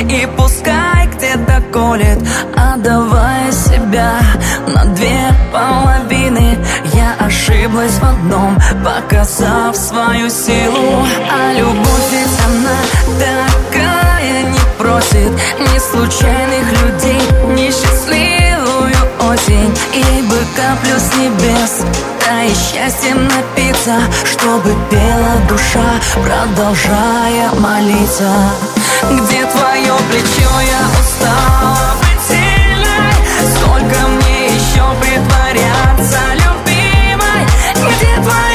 и 0.00 0.26
пускай 0.36 1.06
где-то 1.06 1.62
колет 1.72 2.18
Отдавая 2.56 3.52
себя 3.52 4.18
на 4.66 4.84
две 4.86 5.18
половины. 5.52 6.58
Я 6.92 7.14
ошиблась 7.18 7.92
в 7.92 8.04
одном, 8.04 8.58
показав 8.84 9.76
свою 9.76 10.28
силу. 10.28 11.06
А 11.30 11.52
любовь 11.52 12.10
ведь 12.10 12.38
она 12.46 12.78
такая 13.18 14.42
не 14.42 14.58
просит 14.78 15.32
Ни 15.60 15.78
случайных 15.78 16.82
людей, 16.82 17.20
ни 17.54 17.70
счастливую 17.70 18.94
осень. 19.30 19.74
Ей 19.92 20.22
бы 20.22 20.38
каплю 20.56 20.98
с 20.98 21.16
небес, 21.16 21.84
да 22.24 22.42
и 22.42 22.48
счастьем 22.48 23.28
напиться 23.28 24.00
Чтобы 24.24 24.74
пела 24.90 25.36
душа, 25.48 26.00
продолжая 26.22 27.50
молиться 27.60 28.73
Где 29.10 29.44
твое 29.46 29.94
плечо, 30.10 30.50
я 30.60 30.88
устала 31.00 31.94
быть 32.00 32.22
сильной. 32.26 33.12
Сколько 33.54 34.08
мне 34.08 34.46
еще 34.46 34.84
притворяться 35.00 36.20
любимой? 36.34 37.44
Где 37.74 38.14
твое 38.22 38.53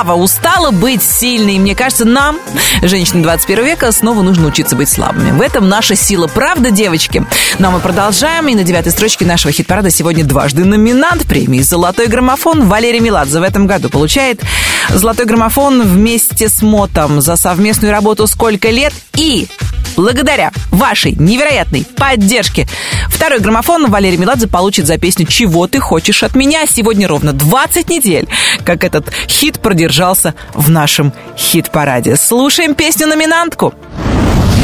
Слава 0.00 0.18
устала 0.18 0.70
быть 0.70 1.02
сильной. 1.02 1.58
Мне 1.58 1.74
кажется, 1.74 2.06
нам, 2.06 2.38
женщинам 2.80 3.20
21 3.22 3.66
века, 3.66 3.92
снова 3.92 4.22
нужно 4.22 4.46
учиться 4.46 4.74
быть 4.74 4.88
слабыми. 4.88 5.30
В 5.32 5.42
этом 5.42 5.68
наша 5.68 5.94
сила. 5.94 6.26
Правда, 6.26 6.70
девочки? 6.70 7.22
Ну 7.58 7.68
а 7.68 7.70
мы 7.70 7.80
продолжаем. 7.80 8.48
И 8.48 8.54
на 8.54 8.62
девятой 8.62 8.92
строчке 8.92 9.26
нашего 9.26 9.52
хит-парада 9.52 9.90
сегодня 9.90 10.24
дважды 10.24 10.64
номинант 10.64 11.26
премии 11.26 11.60
«Золотой 11.60 12.06
граммофон» 12.06 12.66
Валерий 12.66 13.00
Меладзе 13.00 13.40
в 13.40 13.42
этом 13.42 13.66
году 13.66 13.90
получает 13.90 14.40
«Золотой 14.88 15.26
граммофон» 15.26 15.82
вместе 15.82 16.48
с 16.48 16.62
Мотом 16.62 17.20
за 17.20 17.36
совместную 17.36 17.92
работу 17.92 18.26
«Сколько 18.26 18.70
лет» 18.70 18.94
и 19.16 19.48
Благодаря 19.96 20.50
вашей 20.70 21.12
невероятной 21.12 21.86
поддержке 21.96 22.66
второй 23.08 23.40
граммофон 23.40 23.90
Валерий 23.90 24.16
Меладзе 24.16 24.46
получит 24.46 24.86
за 24.86 24.98
песню 24.98 25.26
«Чего 25.26 25.66
ты 25.66 25.80
хочешь 25.80 26.22
от 26.22 26.34
меня?» 26.34 26.66
Сегодня 26.66 27.08
ровно 27.08 27.32
20 27.32 27.90
недель, 27.90 28.28
как 28.64 28.84
этот 28.84 29.10
хит 29.28 29.60
продержался 29.60 30.34
в 30.54 30.70
нашем 30.70 31.12
хит-параде. 31.36 32.16
Слушаем 32.16 32.74
песню-номинантку. 32.74 33.74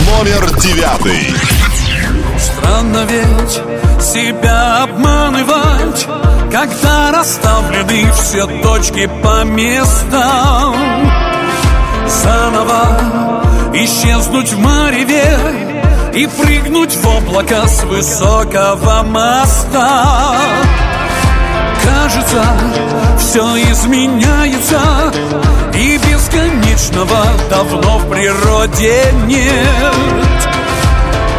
Номер 0.06 0.50
девятый. 0.60 1.34
Странно 2.38 3.06
ведь 3.08 4.02
себя 4.02 4.82
обманывать 4.82 6.06
Когда 6.52 7.10
расставлены 7.10 8.12
все 8.12 8.46
точки 8.62 9.08
по 9.22 9.44
местам 9.44 10.76
Заново 12.06 13.45
исчезнуть 13.84 14.52
в 14.52 14.58
мареве 14.58 15.38
И 16.14 16.26
прыгнуть 16.26 16.94
в 16.94 17.06
облака 17.06 17.66
с 17.66 17.84
высокого 17.84 19.02
моста. 19.02 20.36
Кажется, 21.84 22.44
все 23.18 23.44
изменяется 23.70 24.80
И 25.74 25.98
бесконечного 25.98 27.24
давно 27.50 27.98
в 27.98 28.10
природе 28.10 29.04
нет. 29.26 30.48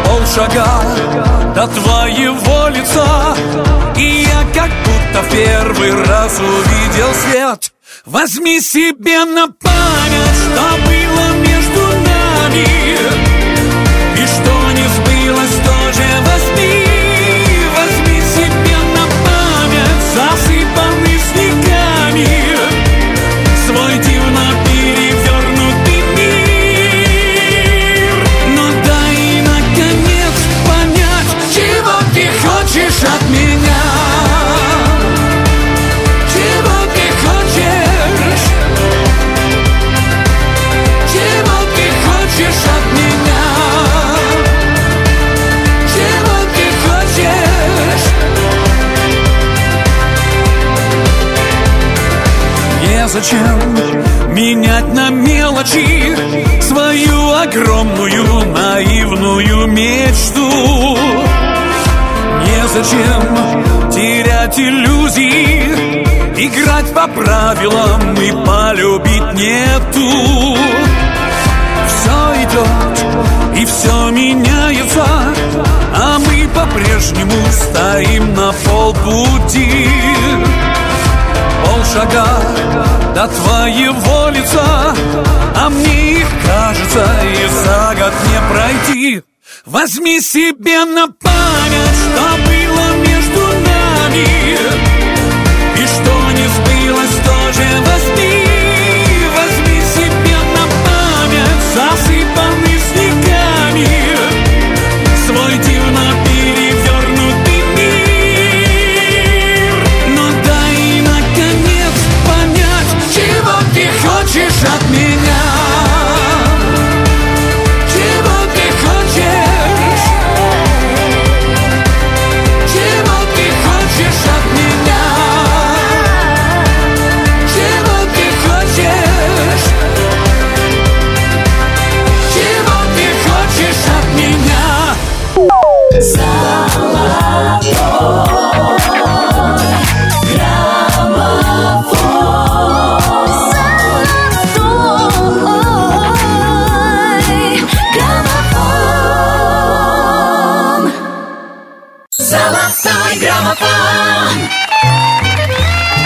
Полшага 0.04 0.66
до 1.54 1.66
твоего 1.66 2.68
лица 2.68 3.36
И 3.96 4.26
я 4.26 4.44
как 4.54 4.70
будто 4.84 5.22
в 5.22 5.30
первый 5.30 6.04
раз 6.04 6.38
увидел 6.38 7.14
свет. 7.14 7.72
Возьми 8.06 8.60
себе 8.60 9.24
на 9.24 9.48
память, 9.48 10.38
что 10.44 10.62
было 10.86 11.37
нами 12.48 12.64
И 14.16 14.26
что 14.26 14.57
Незачем 53.18 54.32
менять 54.32 54.94
на 54.94 55.10
мелочи 55.10 56.16
Свою 56.62 57.32
огромную 57.32 58.46
наивную 58.46 59.66
мечту? 59.66 60.96
Незачем 62.46 63.90
терять 63.90 64.56
иллюзии 64.60 66.04
Играть 66.36 66.94
по 66.94 67.08
правилам 67.08 68.14
и 68.14 68.30
полюбить 68.46 69.34
нету. 69.34 70.56
Все 71.88 72.44
идет 72.44 73.58
и 73.60 73.64
все 73.64 74.10
меняется 74.10 75.04
А 75.92 76.18
мы 76.20 76.48
по-прежнему 76.54 77.34
стоим 77.50 78.32
на 78.34 78.52
полпути. 78.64 79.88
Полшага 81.64 82.87
до 83.18 83.26
твоего 83.26 84.28
лица 84.28 84.94
А 85.56 85.68
мне 85.70 86.24
кажется 86.46 87.04
и 87.24 87.48
за 87.48 87.94
год 87.98 88.12
не 88.30 88.40
пройти. 88.48 89.22
Возьми 89.66 90.20
себе 90.20 90.84
на 90.84 91.08
память, 91.08 91.98
что 92.04 92.22
было 92.46 92.96
между 93.04 93.40
нами 93.40 94.47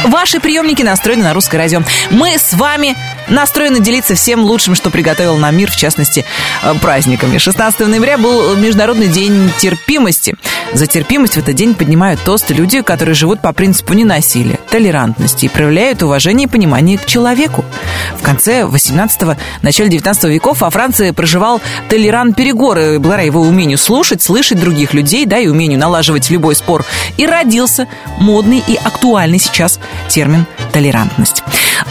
Ваши 0.04 0.40
приемники 0.40 0.82
настроены 0.82 1.24
на 1.24 1.32
русское 1.32 1.58
радио. 1.58 1.82
Мы 2.10 2.36
с 2.36 2.52
вами 2.52 2.96
настроены 3.28 3.80
делиться 3.80 4.14
всем 4.14 4.40
лучшим, 4.44 4.74
что 4.74 4.90
приготовил 4.90 5.36
нам 5.36 5.56
мир, 5.56 5.70
в 5.70 5.76
частности, 5.76 6.24
э, 6.62 6.74
праздниками. 6.80 7.38
16 7.38 7.88
ноября 7.88 8.18
был 8.18 8.56
Международный 8.56 9.08
день 9.08 9.50
терпимости. 9.58 10.34
За 10.74 10.86
терпимость 10.86 11.34
в 11.34 11.38
этот 11.38 11.54
день 11.54 11.74
поднимают 11.74 12.20
тосты 12.22 12.54
люди, 12.54 12.80
которые 12.80 13.14
живут 13.14 13.42
по 13.42 13.52
принципу 13.52 13.92
ненасилия, 13.92 14.58
толерантности 14.70 15.46
и 15.46 15.48
проявляют 15.48 16.02
уважение 16.02 16.46
и 16.46 16.50
понимание 16.50 16.96
к 16.96 17.04
человеку. 17.04 17.64
В 18.18 18.22
конце 18.22 18.62
18-го, 18.62 19.36
начале 19.60 19.90
19 19.90 20.24
веков 20.24 20.62
во 20.62 20.70
Франции 20.70 21.10
проживал 21.10 21.60
Толеран 21.88 22.32
Перегор, 22.32 22.78
и 22.78 22.98
благодаря 22.98 23.24
его 23.24 23.42
умению 23.42 23.76
слушать, 23.76 24.22
слышать 24.22 24.60
других 24.60 24.94
людей, 24.94 25.26
да, 25.26 25.38
и 25.38 25.48
умению 25.48 25.78
налаживать 25.78 26.30
любой 26.30 26.54
спор, 26.54 26.86
и 27.18 27.26
родился 27.26 27.86
модный 28.18 28.62
и 28.66 28.74
актуальный 28.76 29.38
сейчас 29.38 29.78
термин 30.08 30.46
«толерантность». 30.72 31.42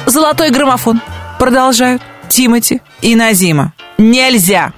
Золотой 0.08 0.50
граммофон. 0.50 1.02
Продолжают 1.38 2.02
Тимати 2.30 2.82
и 3.02 3.16
Назима. 3.16 3.74
Нельзя! 3.98 4.74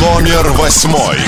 Номер 0.00 0.52
восьмой. 0.52 1.18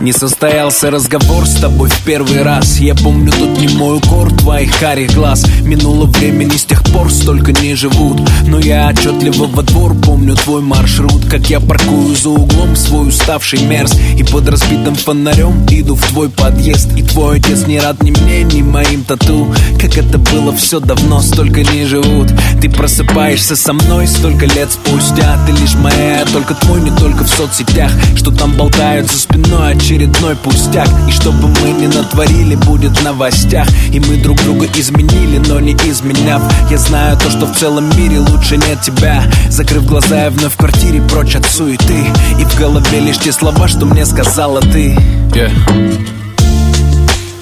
Не 0.00 0.12
состоялся 0.12 0.90
разговор 0.90 1.46
с 1.46 1.56
тобой 1.56 1.90
в 1.90 2.00
первый 2.04 2.42
раз. 2.42 2.78
Я 2.78 2.94
помню 2.94 3.30
тут 3.32 3.58
не 3.58 3.68
мой 3.68 3.98
укор 3.98 4.32
твоих 4.32 4.74
карих 4.78 5.14
глаз. 5.14 5.44
Минуло 5.62 6.06
времени 6.06 6.56
с 6.56 6.64
тех 6.64 6.82
пор 6.84 7.12
столько 7.12 7.52
не 7.52 7.74
живут. 7.74 8.18
Но 8.46 8.58
я 8.58 8.88
отчетливо 8.88 9.46
во 9.46 9.62
двор 9.62 9.94
помню 9.94 10.36
твой 10.36 10.62
маршрут. 10.62 11.26
Как 11.26 11.50
я 11.50 11.60
паркую 11.60 12.16
за 12.16 12.30
углом 12.30 12.76
свой 12.76 13.08
уставший 13.08 13.60
мерз. 13.62 13.94
И 14.16 14.24
под 14.24 14.48
разбитым 14.48 14.94
фонарем 14.94 15.66
иду 15.68 15.96
в 15.96 16.06
твой 16.06 16.30
подъезд. 16.30 16.96
И 16.96 17.02
твой 17.02 17.38
отец 17.38 17.66
не 17.66 17.78
рад 17.78 18.02
ни 18.02 18.10
мне, 18.10 18.42
ни 18.44 18.62
моим 18.62 19.04
тату. 19.04 19.54
Как 19.78 19.98
это 19.98 20.16
было 20.16 20.56
все 20.56 20.80
давно, 20.80 21.20
столько 21.20 21.62
не 21.62 21.84
живут. 21.84 22.32
Ты 22.62 22.70
просыпаешься 22.70 23.54
со 23.54 23.74
мной 23.74 24.06
столько 24.06 24.46
лет 24.46 24.70
спустя. 24.72 25.38
Ты 25.46 25.52
лишь 25.52 25.74
моя, 25.74 26.24
только 26.32 26.54
твой, 26.54 26.80
не 26.80 26.90
только 26.90 27.24
в 27.24 27.28
соцсетях. 27.28 27.90
Что 28.16 28.30
там 28.30 28.52
болтают 28.52 29.10
за 29.10 29.18
спиной, 29.18 29.74
очередной 29.90 30.36
пустяк. 30.36 30.88
И 31.08 31.10
чтобы 31.10 31.48
мы 31.48 31.70
не 31.72 31.88
натворили, 31.88 32.54
будет 32.54 32.96
в 32.96 33.02
новостях. 33.02 33.66
И 33.92 33.98
мы 33.98 34.18
друг 34.18 34.40
друга 34.42 34.68
изменили, 34.76 35.38
но 35.48 35.58
не 35.58 35.72
изменяв. 35.72 36.40
Я 36.70 36.78
знаю 36.78 37.18
то, 37.18 37.28
что 37.28 37.46
в 37.46 37.56
целом 37.56 37.88
мире 37.96 38.20
лучше 38.20 38.56
нет 38.56 38.80
тебя. 38.82 39.24
Закрыв 39.48 39.84
глаза, 39.86 40.24
я 40.24 40.30
вновь 40.30 40.52
в 40.52 40.56
квартире 40.56 41.02
прочь 41.02 41.34
от 41.34 41.44
суеты. 41.44 42.06
И 42.38 42.44
в 42.44 42.56
голове 42.56 43.00
лишь 43.00 43.18
те 43.18 43.32
слова, 43.32 43.66
что 43.66 43.84
мне 43.84 44.06
сказала 44.06 44.60
ты. 44.60 44.94
Yeah. 45.34 45.50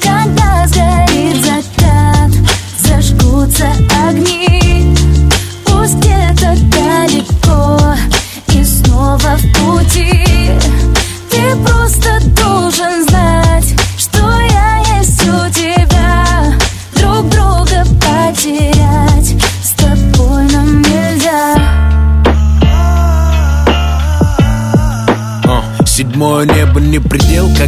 Когда 0.03 0.67
сгорит 0.69 1.45
закат, 1.45 2.33
зажгутся 2.79 3.71
огни. 4.09 4.97
Пусть 5.67 5.97
где-то 5.97 6.57
далеко 6.71 7.95
и 8.55 8.65
снова 8.65 9.37
в 9.37 9.58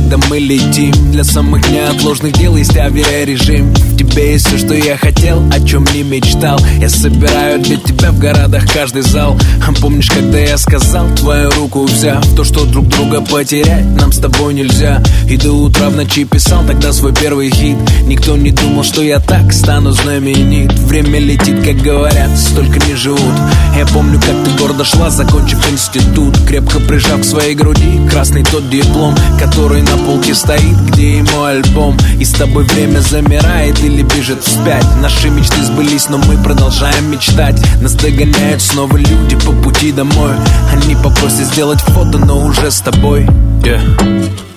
когда 0.01 0.19
мы 0.29 0.39
летим. 0.39 0.93
Для 1.13 1.25
самых 1.25 1.69
неотложных 1.71 2.33
дел 2.33 2.57
есть 2.57 2.77
авиарежим. 2.77 3.73
В 3.73 3.97
тебе 3.97 4.33
есть 4.33 4.47
все, 4.47 4.59
что 4.59 4.75
я 4.75 4.97
хотел, 4.97 5.43
о 5.53 5.61
чем 5.61 5.85
не 5.93 6.03
мечтал. 6.03 6.59
Я 6.81 6.89
собираю 6.89 7.61
для 7.61 7.77
тебя 7.77 8.11
в 8.11 8.19
городах 8.19 8.65
каждый 8.73 9.03
зал. 9.03 9.39
А 9.67 9.73
Помнишь, 9.81 10.11
когда 10.11 10.39
я 10.39 10.59
сказал, 10.59 11.07
твою 11.17 11.51
руку 11.53 11.85
взяв? 11.85 12.23
То, 12.35 12.45
что 12.45 12.67
друг 12.67 12.87
друга 12.89 13.23
потерять 13.23 13.87
нам 13.87 14.13
с 14.13 14.19
тобой 14.19 14.55
нельзя. 14.55 15.03
И 15.29 15.37
до 15.37 15.53
утра 15.53 15.89
в 15.89 15.97
ночи 15.97 16.25
писал 16.25 16.65
тогда 16.67 16.93
свой 16.93 17.15
первый 17.15 17.51
хит. 17.51 17.77
Никто 18.05 18.37
не 18.37 18.51
думал, 18.51 18.85
что 18.85 19.03
я 19.03 19.21
так 19.21 19.53
стану 19.53 19.93
знаменит. 19.93 20.73
Время 20.81 21.19
летит, 21.19 21.65
как 21.65 21.77
говорят, 21.77 22.37
столько 22.37 22.79
не 22.87 22.95
живут. 22.95 23.21
Я 23.77 23.87
помню, 23.87 24.21
как 24.21 24.45
ты 24.45 24.51
гордо 24.63 24.85
шла, 24.85 25.09
закончив 25.09 25.59
институт. 25.71 26.37
Крепко 26.47 26.79
прижав 26.81 27.21
к 27.21 27.25
своей 27.25 27.55
груди 27.55 28.01
красный 28.11 28.45
тот 28.45 28.69
диплом 28.69 29.15
Который 29.39 29.83
на 29.91 30.05
полке 30.05 30.35
стоит, 30.35 30.77
где 30.89 31.19
и 31.19 31.23
мой 31.23 31.57
альбом. 31.59 31.97
И 32.19 32.25
с 32.25 32.33
тобой 32.33 32.65
время 32.65 33.01
замирает 33.01 33.79
или 33.81 34.03
бежит 34.03 34.43
вспять. 34.43 34.85
Наши 35.01 35.31
мечты 35.31 35.63
сбылись, 35.63 36.09
но 36.09 36.19
мы 36.19 36.37
продолжаем 36.43 37.11
мечтать. 37.11 37.61
Нас 37.81 37.95
догоняют 37.95 38.63
снова 38.63 38.97
люди 38.97 39.37
по 39.37 39.53
пути 39.53 39.93
домой. 39.93 40.33
Они 40.73 40.95
попросят 40.97 41.47
сделать 41.47 41.81
фото, 41.81 42.19
но 42.19 42.45
уже 42.45 42.71
с 42.71 42.81
тобой. 42.81 43.27
Yeah. 43.63 44.50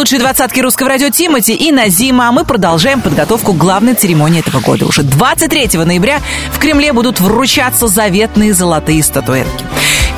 Лучшей 0.00 0.18
двадцатке 0.18 0.62
русского 0.62 0.88
радио 0.88 1.10
Тимати 1.10 1.54
и 1.54 1.70
Назима. 1.70 2.28
А 2.28 2.32
мы 2.32 2.46
продолжаем 2.46 3.02
подготовку 3.02 3.52
к 3.52 3.58
главной 3.58 3.92
церемонии 3.92 4.40
этого 4.40 4.60
года. 4.62 4.86
Уже 4.86 5.02
23 5.02 5.78
ноября 5.84 6.20
в 6.54 6.58
Кремле 6.58 6.94
будут 6.94 7.20
вручаться 7.20 7.86
заветные 7.86 8.54
золотые 8.54 9.02
статуэтки. 9.02 9.62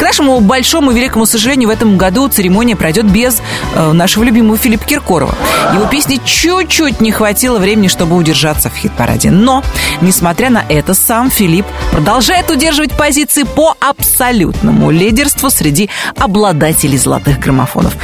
К 0.03 0.05
нашему 0.05 0.41
большому 0.41 0.91
великому 0.91 1.27
сожалению, 1.27 1.69
в 1.69 1.73
этом 1.73 1.97
году 1.97 2.27
церемония 2.27 2.75
пройдет 2.75 3.07
без 3.07 3.41
э, 3.77 3.93
нашего 3.93 4.25
любимого 4.25 4.59
Филиппа 4.59 4.85
Киркорова. 4.85 5.33
Его 5.75 5.87
песни 5.87 6.21
чуть-чуть 6.25 7.01
не 7.01 7.13
хватило 7.13 7.61
времени, 7.61 7.87
чтобы 7.87 8.17
удержаться 8.17 8.69
в 8.69 8.75
хит-параде. 8.75 9.31
Но, 9.31 9.63
несмотря 10.01 10.51
на 10.51 10.65
это, 10.69 10.95
сам 10.95 11.31
Филипп 11.31 11.67
продолжает 11.93 12.51
удерживать 12.51 12.91
позиции 12.95 13.45
по 13.45 13.77
абсолютному 13.79 14.91
лидерству 14.91 15.51
среди 15.51 15.89
обладателей 16.17 16.99
золотых 16.99 17.39
граммофонов. 17.39 17.97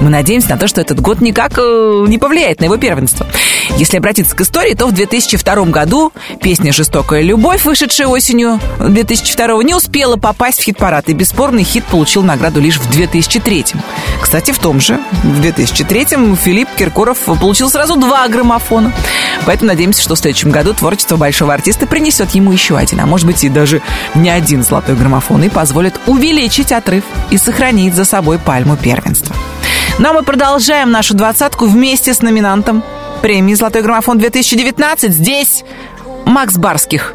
Мы 0.00 0.10
надеемся 0.10 0.50
на 0.50 0.56
то, 0.56 0.66
что 0.66 0.80
этот 0.80 0.98
год 0.98 1.20
никак 1.20 1.52
э, 1.56 2.04
не 2.08 2.18
повлияет 2.18 2.58
на 2.58 2.64
его 2.64 2.78
первенство. 2.78 3.28
Если 3.76 3.96
обратиться 3.96 4.36
к 4.36 4.40
истории, 4.40 4.74
то 4.74 4.86
в 4.86 4.92
2002 4.92 5.64
году 5.66 6.12
песня 6.40 6.72
«Жестокая 6.72 7.22
любовь», 7.22 7.64
вышедшая 7.64 8.08
осенью 8.08 8.60
2002 8.78 9.62
не 9.62 9.74
успела 9.74 10.16
попасть 10.16 10.60
в 10.60 10.64
хит-парад, 10.64 11.08
и 11.08 11.14
бесспорный 11.44 11.62
хит 11.62 11.84
получил 11.84 12.22
награду 12.22 12.58
лишь 12.58 12.78
в 12.78 12.90
2003 12.90 13.66
Кстати, 14.22 14.50
в 14.50 14.58
том 14.58 14.80
же, 14.80 14.98
в 15.22 15.40
2003 15.42 16.06
Филипп 16.36 16.68
Киркоров 16.74 17.18
получил 17.18 17.68
сразу 17.68 17.96
два 17.96 18.26
граммофона. 18.28 18.94
Поэтому 19.44 19.68
надеемся, 19.68 20.00
что 20.00 20.14
в 20.14 20.18
следующем 20.18 20.50
году 20.50 20.72
творчество 20.72 21.16
большого 21.16 21.52
артиста 21.52 21.86
принесет 21.86 22.30
ему 22.30 22.50
еще 22.50 22.78
один, 22.78 23.00
а 23.00 23.06
может 23.06 23.26
быть 23.26 23.44
и 23.44 23.50
даже 23.50 23.82
не 24.14 24.30
один 24.30 24.62
золотой 24.62 24.96
граммофон, 24.96 25.42
и 25.42 25.50
позволит 25.50 26.00
увеличить 26.06 26.72
отрыв 26.72 27.04
и 27.30 27.36
сохранить 27.36 27.94
за 27.94 28.06
собой 28.06 28.38
пальму 28.38 28.78
первенства. 28.78 29.36
Ну 29.98 30.08
а 30.08 30.12
мы 30.14 30.22
продолжаем 30.22 30.90
нашу 30.90 31.12
двадцатку 31.12 31.66
вместе 31.66 32.14
с 32.14 32.22
номинантом 32.22 32.82
премии 33.20 33.52
«Золотой 33.52 33.82
граммофон 33.82 34.18
2019». 34.18 35.10
Здесь 35.10 35.62
Макс 36.24 36.56
Барских. 36.56 37.12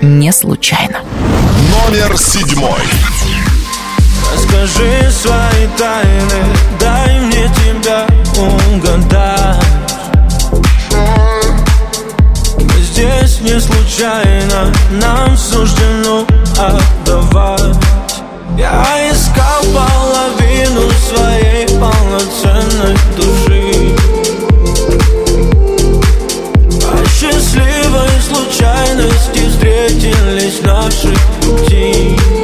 Не 0.00 0.32
случайно. 0.32 1.00
Номер 1.88 2.16
седьмой. 2.16 2.80
Скажи 4.54 5.10
свои 5.10 5.66
тайны, 5.76 6.44
дай 6.78 7.18
мне 7.18 7.50
тебя 7.56 8.06
угадать. 8.36 9.66
Мы 12.60 12.80
здесь 12.82 13.40
не 13.40 13.60
случайно, 13.60 14.72
нам 14.92 15.36
суждено 15.36 16.24
отдавать. 16.56 17.76
Я 18.56 19.10
искал 19.10 19.64
половину 19.74 20.88
своей 21.08 21.66
полноценной 21.80 22.96
души. 23.16 23.96
По 26.80 27.08
счастливой 27.08 28.08
случайности 28.22 29.48
встретились 29.50 30.62
наши 30.62 31.12
пути. 31.42 32.43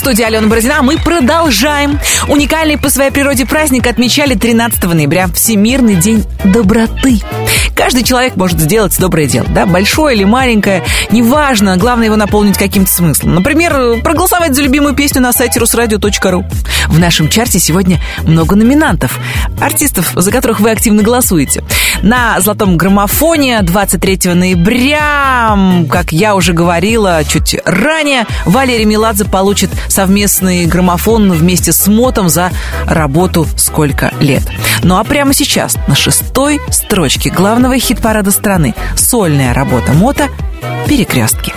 Студии 0.00 0.22
Алена 0.22 0.46
Бородина. 0.46 0.80
Мы 0.80 0.96
продолжаем. 0.96 2.00
Уникальный 2.26 2.78
по 2.78 2.88
своей 2.88 3.10
природе 3.10 3.44
праздник 3.44 3.86
отмечали 3.86 4.34
13 4.34 4.82
ноября. 4.82 5.28
Всемирный 5.28 5.94
день 5.96 6.24
доброты. 6.42 7.20
Каждый 7.76 8.02
человек 8.02 8.36
может 8.36 8.58
сделать 8.58 8.98
доброе 8.98 9.26
дело, 9.26 9.46
да, 9.48 9.66
большое 9.66 10.16
или 10.16 10.24
маленькое, 10.24 10.82
неважно, 11.10 11.76
главное 11.76 12.06
его 12.06 12.16
наполнить 12.16 12.58
каким-то 12.58 12.90
смыслом. 12.90 13.34
Например, 13.34 14.00
проголосовать 14.02 14.54
за 14.54 14.62
любимую 14.62 14.94
песню 14.94 15.20
на 15.22 15.32
сайте 15.32 15.60
русрадио.ру. 15.60 16.44
В 16.88 16.98
нашем 16.98 17.28
чарте 17.28 17.58
сегодня 17.58 17.98
много 18.22 18.56
номинантов, 18.56 19.18
артистов, 19.60 20.12
за 20.14 20.30
которых 20.30 20.60
вы 20.60 20.70
активно 20.70 21.02
голосуете. 21.02 21.62
На 22.02 22.40
«Золотом 22.40 22.76
граммофоне» 22.76 23.60
23 23.62 24.34
ноября, 24.34 25.56
как 25.90 26.12
я 26.12 26.34
уже 26.34 26.52
говорила 26.52 27.22
чуть 27.24 27.56
ранее, 27.64 28.26
Валерий 28.46 28.86
Меладзе 28.86 29.26
получит 29.26 29.70
совместный 29.88 30.64
граммофон 30.64 31.30
вместе 31.32 31.72
с 31.72 31.86
Мотом 31.88 32.28
за 32.28 32.50
работу 32.86 33.46
«Сколько 33.56 34.12
лет». 34.20 34.42
Ну 34.82 34.96
а 34.96 35.04
прямо 35.04 35.34
сейчас 35.34 35.76
на 35.88 35.94
шестой 35.94 36.60
строчке 36.70 37.30
главного 37.30 37.78
хит-парада 37.78 38.30
страны 38.30 38.74
сольная 38.96 39.52
работа 39.52 39.92
Мота 39.92 40.28
«Перекрестки». 40.86 41.52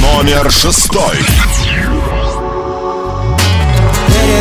Номер 0.00 0.50
шестой. 0.50 1.16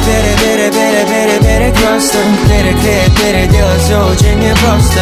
Пере, 0.05 0.35
пере, 0.37 0.71
пере, 0.71 1.05
пере, 1.05 1.39
пере, 1.39 1.71
перекресток 1.71 2.21
Переклеить, 2.49 3.15
переделать 3.17 3.81
все 3.81 4.05
очень 4.05 4.39
непросто. 4.39 5.01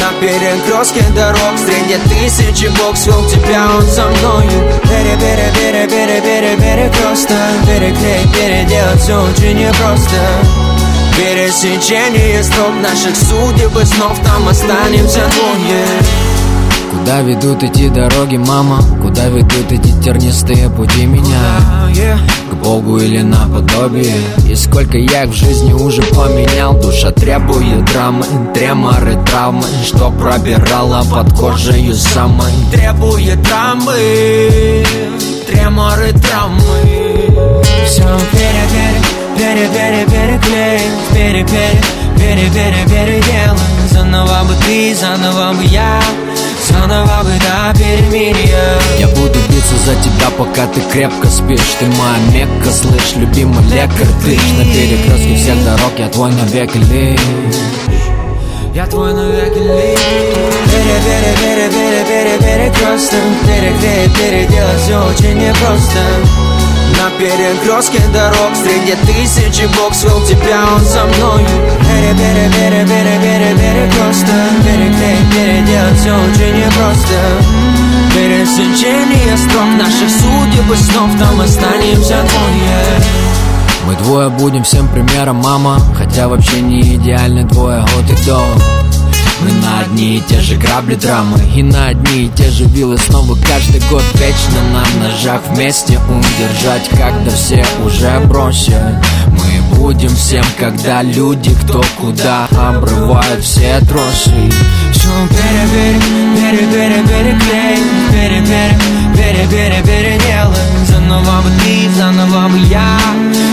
На 0.00 0.12
перекрестке 0.20 1.02
дорог 1.14 1.56
Среди 1.56 1.96
тысячи 2.08 2.70
свел 2.96 3.24
тебя 3.28 3.66
он 3.76 3.86
со 3.86 4.06
мною. 4.08 4.80
Пере, 4.82 5.16
пере, 5.16 5.52
пере, 5.54 5.88
пере, 5.88 6.20
пере, 6.20 6.56
перекресток. 6.56 7.36
Переклеить, 7.66 8.32
переделать 8.32 9.00
все 9.00 9.22
очень 9.22 9.58
непросто. 9.58 10.20
Пересечение 11.16 12.42
строк 12.42 12.74
наших 12.82 13.16
судеб 13.16 13.76
и 13.78 13.84
снов 13.84 14.18
Там 14.24 14.48
останемся 14.48 15.20
двое 15.30 16.33
Куда 16.98 17.20
ведут 17.20 17.62
эти 17.62 17.88
дороги, 17.88 18.36
мама? 18.36 18.80
Куда 19.02 19.26
ведут 19.26 19.70
эти 19.72 19.90
тернистые 20.00 20.70
пути 20.70 21.06
меня? 21.06 21.60
К 22.50 22.54
Богу 22.54 22.98
или 22.98 23.20
наподобие? 23.20 24.14
И 24.48 24.54
сколько 24.54 24.96
я 24.96 25.24
их 25.24 25.30
в 25.30 25.34
жизни 25.34 25.72
уже 25.72 26.02
поменял 26.02 26.74
Душа 26.80 27.10
требует 27.10 27.84
драмы, 27.86 28.24
треморы, 28.54 29.18
травмы 29.26 29.64
Что 29.84 30.10
пробирала 30.10 31.04
под 31.04 31.32
кожей 31.34 31.92
самой 31.94 32.52
Требует 32.72 33.42
травмы 33.42 34.84
Треморы, 35.46 36.12
травмы 36.12 36.62
Все 37.86 38.02
пере, 38.32 38.64
пере, 39.36 39.68
пере, 39.68 39.68
пере, 39.68 40.06
переклеить 40.06 40.82
Пере, 41.12 41.44
пере, 41.44 41.82
пере, 42.16 42.50
пере, 42.50 42.84
переделать 42.86 43.60
Заново 43.90 44.44
бы 44.44 44.54
ты, 44.64 44.94
заново 44.94 45.52
бы 45.54 45.64
я 45.64 46.00
Заново 46.68 47.22
бы 47.24 47.32
до 47.40 47.78
перемирия 47.78 48.78
Я 48.98 49.08
буду 49.08 49.38
биться 49.48 49.76
за 49.84 49.94
тебя, 49.96 50.30
пока 50.36 50.66
ты 50.66 50.80
крепко 50.92 51.28
спишь. 51.28 51.76
Ты 51.78 51.86
моя 51.86 52.18
мекка, 52.32 52.70
слышь, 52.70 53.16
любимый 53.16 53.64
лекарь. 53.64 54.08
Ты 54.24 54.38
ж 54.38 54.52
на 54.58 54.64
перекрестке 54.64 55.36
всех 55.36 55.64
дорог, 55.64 55.92
я 55.98 56.08
твой 56.08 56.32
навеки 56.32 56.78
лишь. 56.78 57.20
Я 58.74 58.86
твой 58.86 59.12
навеки 59.12 59.58
лишь. 59.58 60.44
Пере, 60.74 60.98
пере, 61.04 61.34
пере, 61.40 61.70
пере, 61.70 62.04
пере, 62.04 62.38
перекресток 62.38 63.20
Переклеить, 63.46 64.14
переделать 64.18 64.80
все 64.82 64.98
очень 64.98 65.38
непросто 65.38 66.43
на 66.98 67.10
перекрестке 67.18 68.00
дорог. 68.12 68.52
Среди 68.54 68.94
тысячи 69.06 69.66
бог 69.78 69.94
свел 69.94 70.20
тебя, 70.26 70.64
он 70.74 70.80
со 70.80 71.04
мною 71.04 71.46
Пере, 71.80 72.12
пере, 72.14 72.50
пере, 72.50 72.86
пере, 72.86 73.18
пере, 73.20 73.54
перекресток 73.54 74.54
Переклеить, 74.64 75.30
переделать 75.32 75.98
все 75.98 76.14
очень 76.14 76.56
непросто. 76.58 77.18
Пересечение 78.14 79.36
строк 79.36 79.68
наших 79.78 80.10
судеб 80.10 80.72
и 80.72 80.76
снов 80.76 81.10
Там 81.18 81.40
останемся 81.40 82.16
двое. 82.22 83.34
Мы 83.86 83.94
двое 83.96 84.28
будем 84.30 84.64
всем 84.64 84.88
примером, 84.88 85.36
мама. 85.36 85.78
Хотя 85.96 86.28
вообще 86.28 86.60
не 86.60 86.80
идеальны 86.94 87.44
двое 87.44 87.80
год 87.80 88.10
и 88.10 88.26
до 88.26 88.40
мы 89.44 89.52
на 89.60 89.80
одни 89.80 90.16
и 90.16 90.20
те 90.20 90.40
же 90.40 90.56
грабли 90.56 90.94
драмы 90.94 91.38
И 91.54 91.62
на 91.62 91.88
одни 91.88 92.26
и 92.26 92.28
те 92.30 92.50
же 92.50 92.64
вилы 92.64 92.96
снова 92.98 93.36
каждый 93.46 93.80
год 93.90 94.02
Вечно 94.14 94.62
на 94.72 95.06
ножах 95.06 95.42
вместе 95.50 95.98
удержать 95.98 96.88
Когда 96.90 97.30
все 97.30 97.64
уже 97.84 98.20
бросят 98.26 99.04
Мы 99.28 99.76
будем 99.76 100.14
всем, 100.16 100.44
когда 100.58 101.02
люди 101.02 101.54
кто 101.62 101.82
куда 102.00 102.46
Обрывают 102.46 103.42
все 103.44 103.80
тросы. 103.80 104.50
Все 104.92 105.08
пере, 105.28 105.68
пере, 105.70 105.98
пере, 106.36 106.66
пере, 106.66 107.02
переклей 107.02 107.78
Пере, 108.12 108.40
пере, 108.40 108.78
пере, 109.14 109.48
пере, 109.48 109.82
переделай 109.82 110.93
Заново 111.14 111.42
бы 111.42 111.50
ты, 111.60 111.90
заново 111.96 112.48
бы 112.48 112.58
я 112.58 112.98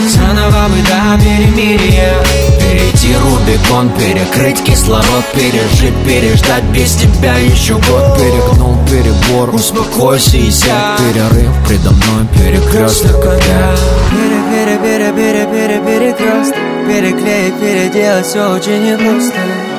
Заново 0.10 0.68
бы 0.70 0.82
до 0.82 1.24
перемирия 1.24 2.16
Перейти 2.60 3.16
Рубикон, 3.16 3.90
перекрыть 3.90 4.64
кислород 4.64 5.24
Пережить, 5.36 5.96
переждать 6.04 6.64
без 6.74 6.96
тебя 6.96 7.36
еще 7.36 7.76
год. 7.76 8.18
Перегнул 8.18 8.78
перебор, 8.90 9.54
успокойся 9.54 10.38
и 10.38 10.50
сядь. 10.50 10.98
Перерыв 10.98 11.52
предо 11.68 11.92
мной, 11.92 12.28
перекресток 12.36 13.22
когда 13.22 13.76
Пере, 14.10 14.42
пере, 14.52 14.78
пере, 14.80 15.14
пере, 15.14 15.46
пере, 15.46 15.80
перекресток. 15.82 16.58
Переклеить, 16.88 17.60
переделать 17.60 18.26
все 18.26 18.56
очень 18.56 18.84
непросто 18.84 19.71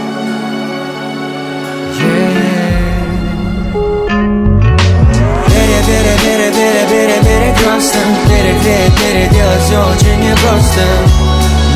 пере, 6.63 6.87
пере, 6.89 7.19
пере, 7.23 7.55
пере, 7.55 7.83
Переклеить, 8.29 8.95
переделать 9.01 9.63
все 9.63 9.79
очень 9.79 10.21
непросто. 10.21 10.83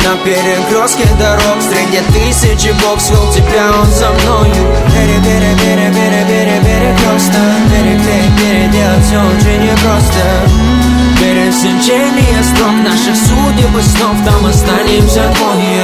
На 0.04 0.16
перекрестке 0.24 1.06
дорог 1.18 1.58
Среди 1.60 2.00
тысячи 2.12 2.72
бог 2.82 3.00
свел 3.00 3.32
тебя, 3.32 3.72
он 3.80 3.86
со 3.86 4.10
мною. 4.10 4.54
Пере, 4.92 5.18
пере, 5.24 5.52
пере, 5.60 5.90
пере, 5.92 6.24
пере, 6.28 6.60
перекресток 6.66 7.58
Переклеить, 7.70 8.36
переделать 8.38 9.04
все 9.04 9.18
очень 9.18 9.62
непросто. 9.64 10.22
Пересечение 11.18 12.42
строк 12.44 12.76
Наших 12.84 13.16
судеб 13.16 13.76
и 13.76 13.82
снов 13.82 14.16
Там 14.24 14.46
останемся 14.46 15.32
двое 15.34 15.75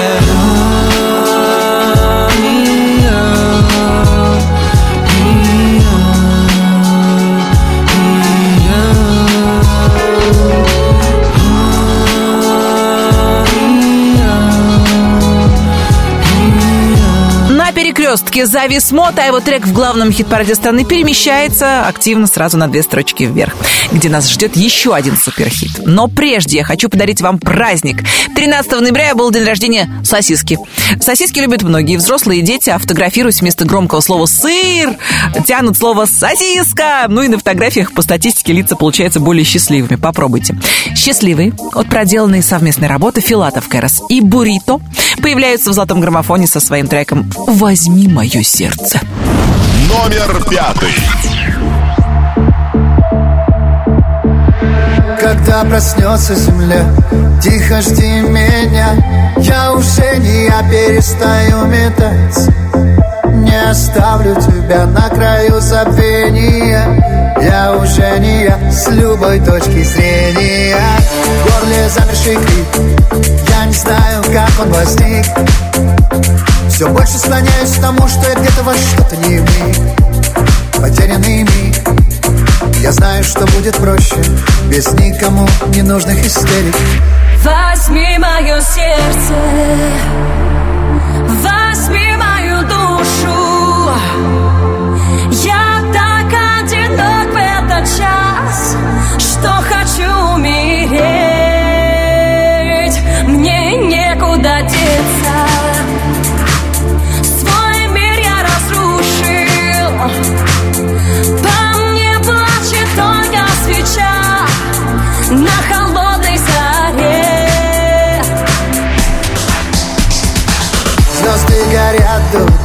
перекрестке 18.12 18.46
за 18.46 18.66
Висмот, 18.66 19.18
а 19.18 19.26
его 19.26 19.40
трек 19.40 19.66
в 19.66 19.72
главном 19.72 20.12
хит-параде 20.12 20.54
страны 20.54 20.84
перемещается 20.84 21.86
активно 21.86 22.26
сразу 22.26 22.58
на 22.58 22.68
две 22.68 22.82
строчки 22.82 23.24
вверх, 23.24 23.54
где 23.90 24.08
нас 24.08 24.28
ждет 24.28 24.56
еще 24.56 24.94
один 24.94 25.16
суперхит. 25.16 25.70
Но 25.86 26.08
прежде 26.08 26.58
я 26.58 26.64
хочу 26.64 26.88
подарить 26.88 27.22
вам 27.22 27.38
праздник. 27.38 28.02
13 28.34 28.80
ноября 28.80 29.14
был 29.14 29.30
день 29.30 29.44
рождения 29.44 29.88
сосиски. 30.04 30.58
Сосиски 31.00 31.40
любят 31.40 31.62
многие 31.62 31.96
взрослые 31.96 32.40
и 32.40 32.42
дети, 32.42 32.70
а 32.70 32.78
вместо 32.78 33.64
громкого 33.64 34.00
слова 34.00 34.26
«сыр», 34.26 34.96
тянут 35.46 35.78
слово 35.78 36.06
«сосиска». 36.06 37.06
Ну 37.08 37.22
и 37.22 37.28
на 37.28 37.38
фотографиях 37.38 37.92
по 37.92 38.02
статистике 38.02 38.52
лица 38.52 38.76
получаются 38.76 39.20
более 39.20 39.44
счастливыми. 39.44 39.96
Попробуйте. 39.96 40.56
Счастливые 40.94 41.52
от 41.74 41.88
проделанной 41.88 42.42
совместной 42.42 42.88
работы 42.88 43.20
Филатов 43.20 43.68
Кэрос 43.68 44.02
и 44.08 44.20
Бурито 44.20 44.80
появляются 45.22 45.70
в 45.70 45.72
золотом 45.72 46.00
граммофоне 46.00 46.46
со 46.46 46.60
своим 46.60 46.88
треком 46.88 47.30
«Возьми 47.46 48.01
мое 48.08 48.42
сердце». 48.42 49.00
Номер 49.88 50.42
пятый. 50.48 50.94
Когда 55.20 55.64
проснется 55.64 56.34
земля, 56.34 56.84
тихо 57.42 57.80
жди 57.82 58.20
меня. 58.22 58.96
Я 59.38 59.72
уже 59.72 60.16
не 60.18 60.46
я 60.46 60.62
перестаю 60.62 61.66
метать. 61.66 62.48
Не 63.26 63.70
оставлю 63.70 64.34
тебя 64.36 64.86
на 64.86 65.08
краю 65.08 65.60
забвения. 65.60 67.34
Я 67.40 67.76
уже 67.76 68.18
не 68.18 68.44
я 68.44 68.72
с 68.72 68.88
любой 68.88 69.40
точки 69.40 69.82
зрения. 69.82 70.76
В 71.44 71.60
горле 71.60 71.88
замерший 71.88 72.36
крик. 72.36 73.46
Я 73.48 73.66
не 73.66 73.74
знаю, 73.74 74.22
как 74.32 74.50
он 74.60 74.72
возник 74.72 75.26
Все 76.72 76.88
больше 76.88 77.18
склоняюсь 77.18 77.76
к 77.76 77.80
тому, 77.82 78.08
что 78.08 78.26
я 78.30 78.34
где-то 78.34 78.62
во 78.62 78.74
что-то 78.74 79.14
не 79.16 79.38
вник 79.38 79.76
Потерянный 80.80 81.42
миг. 81.42 81.76
Я 82.80 82.92
знаю, 82.92 83.22
что 83.22 83.44
будет 83.46 83.76
проще. 83.76 84.16
Без 84.68 84.90
никому 84.94 85.46
ненужных 85.68 86.24
истерик. 86.24 86.74
Возьми 87.44 88.16
мое 88.18 88.58
сердце. 88.62 89.34
Возьми 91.42 92.16
мою 92.16 92.62
душу 92.62 94.41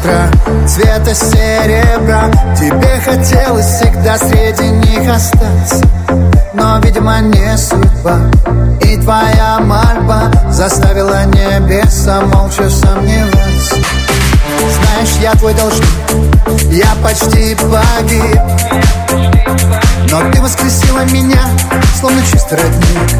утра 0.07 0.29
Цвета 0.67 1.13
серебра. 1.13 2.31
Тебе 2.55 2.99
хотелось 3.03 3.65
всегда 3.65 4.17
среди 4.17 4.69
них 4.69 5.09
остаться. 5.09 5.81
Но, 6.53 6.79
видимо, 6.79 7.19
не 7.19 7.57
судьба. 7.57 8.19
И 8.81 8.97
твоя 8.97 9.59
мольба 9.59 10.31
Заставила 10.49 11.25
небеса 11.25 12.21
молча 12.21 12.69
сомневаться. 12.69 13.75
Знаешь, 14.79 15.17
я 15.21 15.33
твой 15.33 15.53
должник. 15.53 15.87
Я 16.71 16.87
почти 17.03 17.55
погиб. 17.55 18.41
Но 20.09 20.31
ты 20.31 20.41
воскресила 20.41 21.03
меня 21.05 21.41
Словно 21.99 22.21
чистый 22.31 22.57
родник. 22.57 23.17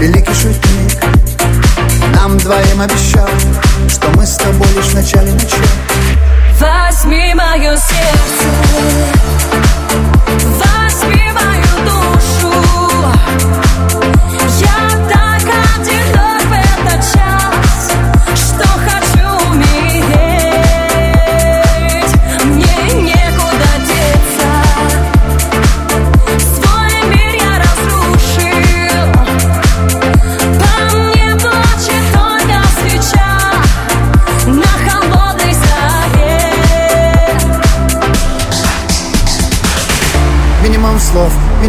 Великий 0.00 0.34
шутник. 0.34 1.04
Нам 2.14 2.36
двоим 2.38 2.80
обещал 2.80 3.28
Что 3.88 4.08
мы 4.14 4.26
с 4.26 4.36
тобой 4.36 4.68
лишь 4.76 4.86
в 4.86 4.94
начале 4.94 5.32
начала 5.32 5.62
Возьми 6.60 7.34
мое 7.34 7.76
сердце 7.76 8.48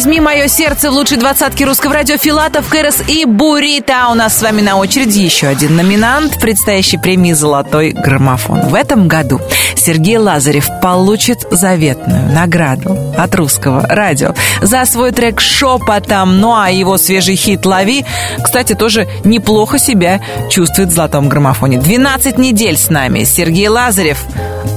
Возьми 0.00 0.18
мое 0.18 0.48
сердце 0.48 0.90
в 0.90 0.94
лучшей 0.94 1.18
двадцатке 1.18 1.66
русского 1.66 1.92
радио 1.92 2.16
Филатов, 2.16 2.66
Кэрос 2.70 3.02
и 3.06 3.26
Бурита. 3.26 4.08
У 4.10 4.14
нас 4.14 4.38
с 4.38 4.40
вами 4.40 4.62
на 4.62 4.78
очереди 4.78 5.18
еще 5.18 5.46
один 5.46 5.76
номинант 5.76 6.40
предстоящей 6.40 6.96
премии 6.96 7.34
«Золотой 7.34 7.90
граммофон». 7.90 8.70
В 8.70 8.74
этом 8.74 9.08
году 9.08 9.42
Сергей 9.76 10.16
Лазарев 10.16 10.70
получит 10.80 11.46
заветную 11.50 12.32
награду 12.32 12.96
от 13.18 13.34
русского 13.34 13.86
радио 13.86 14.34
за 14.62 14.86
свой 14.86 15.12
трек 15.12 15.38
«Шепотом». 15.38 16.40
Ну 16.40 16.56
а 16.56 16.70
его 16.70 16.96
свежий 16.96 17.36
хит 17.36 17.66
«Лови», 17.66 18.06
кстати, 18.42 18.74
тоже 18.74 19.06
неплохо 19.24 19.78
себя 19.78 20.22
чувствует 20.48 20.88
в 20.88 20.94
«Золотом 20.94 21.28
граммофоне». 21.28 21.78
12 21.78 22.38
недель 22.38 22.78
с 22.78 22.88
нами. 22.88 23.24
Сергей 23.24 23.68
Лазарев 23.68 24.24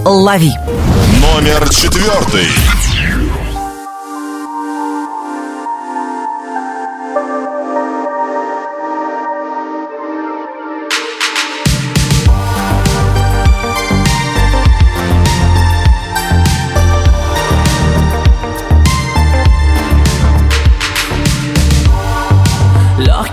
«Лови». 0.04 0.52
Номер 1.22 1.70
четвертый. 1.70 2.50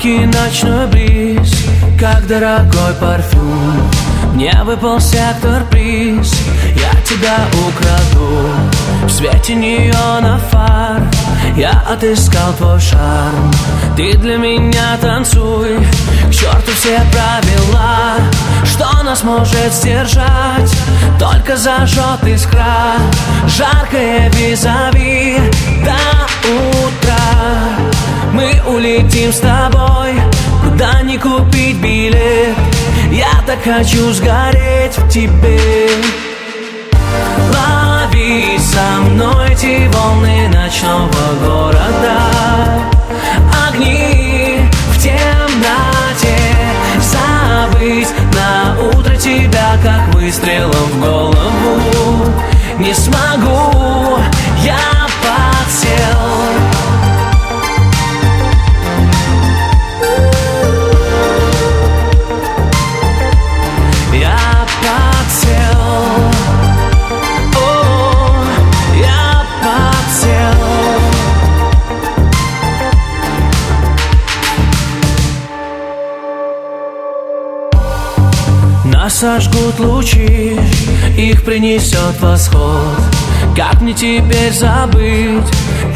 Легкий 0.03 0.25
ночной 0.25 0.87
бриз, 0.87 1.67
как 1.99 2.27
дорогой 2.27 2.95
парфюм. 2.99 3.91
Мне 4.33 4.63
выпал 4.65 4.99
сектор 4.99 5.63
приз 5.71 6.33
Я 6.75 6.91
тебя 7.03 7.37
украду. 7.69 8.49
В 9.03 9.11
свете 9.11 9.55
неона 9.55 10.41
фар 10.51 11.03
Я 11.55 11.85
отыскал 11.87 12.55
твой 12.55 12.81
шарм. 12.81 13.53
Ты 13.95 14.17
для 14.17 14.39
меня 14.39 14.97
танцуй 15.03 15.77
К 16.31 16.33
черту 16.33 16.73
все 16.79 16.99
правила. 17.13 18.15
Что 18.65 19.03
нас 19.03 19.23
может 19.23 19.75
сдержать? 19.75 20.75
Только 21.19 21.59
зажжет 21.59 22.25
искра. 22.25 22.95
Жаркое 23.47 24.31
визави 24.31 25.37
До 25.85 25.93
утра 26.49 28.00
Мы 28.41 28.75
улетим 28.75 29.31
с 29.33 29.41
тобой. 29.41 30.19
Куда 30.63 31.03
не 31.03 31.19
купить 31.19 31.77
билет 31.77 32.57
Я 33.11 33.43
так 33.47 33.59
хочу 33.63 34.13
сгореть 34.15 34.97
в 34.97 35.09
тебе. 35.11 35.61
Лови 37.53 38.59
со 38.59 39.03
мной 39.03 39.51
эти 39.53 39.87
волны 39.95 40.49
ночного 40.49 41.11
города. 41.45 42.19
Огни 43.69 44.61
в 44.91 45.03
темноте. 45.03 46.39
Забыть 46.99 48.09
на 48.33 48.81
утро 48.89 49.17
тебя, 49.17 49.77
как 49.83 50.15
выстрелом 50.15 50.73
в 50.73 50.99
голову. 50.99 52.33
Не 52.79 52.95
смогу, 52.95 54.19
я 54.65 54.79
подсел 55.21 56.40
сожгут 79.21 79.79
лучи, 79.79 80.57
их 81.15 81.45
принесет 81.45 82.19
восход. 82.21 82.97
Как 83.55 83.83
мне 83.83 83.93
теперь 83.93 84.51
забыть 84.51 85.45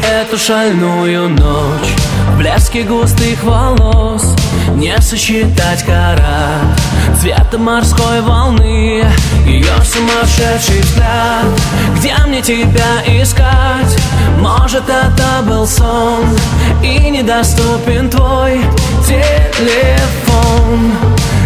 эту 0.07 0.37
шальную 0.37 1.29
ночь? 1.29 1.95
В 2.29 2.37
блеске 2.37 2.83
густых 2.83 3.43
волос 3.43 4.35
не 4.75 4.95
сосчитать 5.01 5.83
карат 5.85 6.79
Цвета 7.19 7.57
морской 7.57 8.21
волны, 8.21 9.03
ее 9.47 9.73
сумасшедший 9.83 10.81
взгляд. 10.81 11.45
Где 11.97 12.13
мне 12.27 12.43
тебя 12.43 13.01
искать? 13.07 13.97
Может 14.39 14.83
это 14.87 15.41
был 15.47 15.65
сон 15.65 16.25
И 16.83 17.09
недоступен 17.09 18.07
твой 18.07 18.61
телефон 19.07 20.91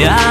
Я 0.00 0.29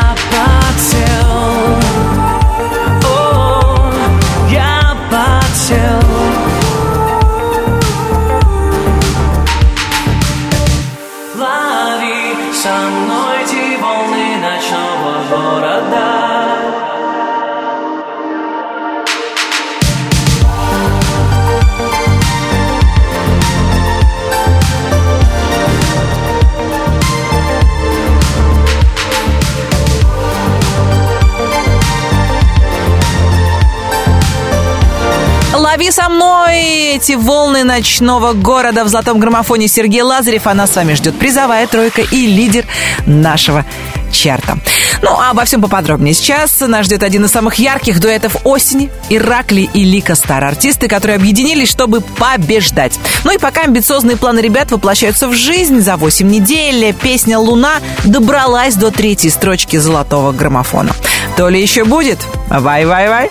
Мной 36.09 36.95
эти 36.95 37.11
волны 37.11 37.63
ночного 37.63 38.33
города 38.33 38.83
в 38.83 38.87
золотом 38.87 39.19
граммофоне 39.19 39.67
Сергей 39.67 40.01
Лазарев. 40.01 40.47
Она 40.47 40.65
с 40.65 40.75
вами 40.75 40.95
ждет 40.95 41.17
призовая 41.17 41.67
тройка 41.67 42.01
и 42.01 42.25
лидер 42.25 42.65
нашего 43.05 43.63
чарта. 44.11 44.57
Ну, 45.03 45.11
а 45.11 45.29
обо 45.29 45.45
всем 45.45 45.61
поподробнее. 45.61 46.15
Сейчас 46.15 46.59
нас 46.61 46.87
ждет 46.87 47.03
один 47.03 47.25
из 47.25 47.31
самых 47.31 47.55
ярких 47.55 47.99
дуэтов 47.99 48.37
осени. 48.43 48.89
Иракли 49.09 49.69
и 49.71 49.83
Лика 49.83 50.15
Стар. 50.15 50.43
Артисты, 50.43 50.87
которые 50.87 51.15
объединились, 51.15 51.69
чтобы 51.69 52.01
побеждать. 52.01 52.99
Ну 53.23 53.31
и 53.31 53.37
пока 53.37 53.61
амбициозные 53.61 54.17
планы 54.17 54.39
ребят 54.39 54.71
воплощаются 54.71 55.27
в 55.27 55.35
жизнь, 55.35 55.79
за 55.79 55.95
8 55.95 56.27
недель 56.27 56.93
песня 56.93 57.37
«Луна» 57.37 57.75
добралась 58.03 58.73
до 58.73 58.89
третьей 58.89 59.29
строчки 59.29 59.77
золотого 59.77 60.31
граммофона. 60.31 60.91
То 61.37 61.49
ли 61.49 61.61
еще 61.61 61.85
будет? 61.85 62.19
Вай-вай-вай. 62.49 63.29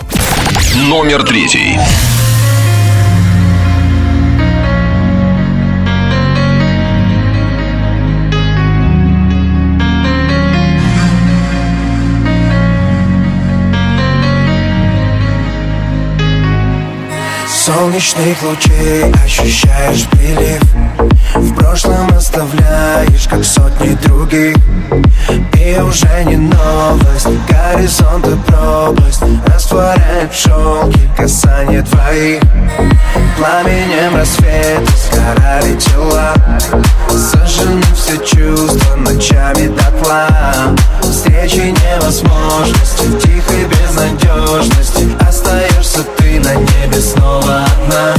Номер 0.87 1.23
третий. 1.23 1.77
Солнечных 17.69 18.41
лучей 18.41 19.03
ощущаешь 19.23 20.07
прилив 20.09 20.61
В 20.99 21.53
прошлом 21.55 22.09
оставляешь, 22.09 23.27
как 23.29 23.43
сотни 23.45 23.95
других. 24.05 24.57
И 25.57 25.79
уже 25.79 26.23
не 26.25 26.35
новость, 26.35 27.27
горизонт 27.47 28.27
и 28.27 28.35
пропасть. 28.47 29.21
Растворяет 29.45 30.31
в 30.31 30.35
шелке 30.35 31.09
касание 31.15 31.81
твоих. 31.83 32.41
Пламенем 33.37 34.15
рассвета 34.15 34.91
сгорали 34.97 35.75
тела. 35.75 36.33
Сожжены 37.09 37.81
все 37.95 38.17
чувства 38.17 38.95
ночами 38.95 39.67
дотла. 39.67 40.27
Встречи 41.01 41.73
невозможности 41.73 43.05
в 43.05 43.19
тихой 43.19 43.65
безнадежности 43.65 45.07
Остаешься 45.27 46.03
ты 46.17 46.39
на 46.39 46.55
небе 46.55 47.01
снова 47.01 47.63
одна. 47.65 48.13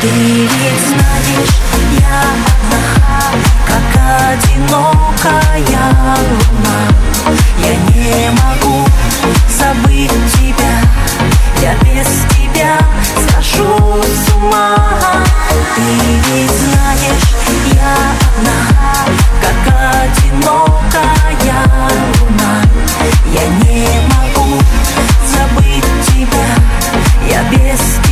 Ты 0.00 0.08
ведь 0.08 0.48
знаешь, 0.86 1.50
я 2.00 2.20
одна, 2.46 2.82
как 3.66 3.88
одинокая 4.32 5.84
луна. 6.28 6.78
Я 7.58 7.74
не 7.90 8.30
могу 8.30 8.84
забыть 9.48 10.10
тебя, 10.34 10.74
я 11.62 11.74
без 11.84 12.08
тебя 12.34 12.78
схожу 13.28 14.02
с 14.02 14.34
ума. 14.34 14.76
Ты 15.74 15.82
ведь 15.82 16.50
знаешь, 16.50 17.28
я 17.72 17.94
одна, 18.38 18.58
как 19.40 19.60
одинокая 20.04 21.58
луна. 22.20 22.54
Я 23.32 23.46
не 23.64 23.86
могу 24.08 24.48
забыть 25.26 25.90
тебя, 26.06 26.46
я 27.28 27.42
без 27.50 27.80
тебя 27.80 28.05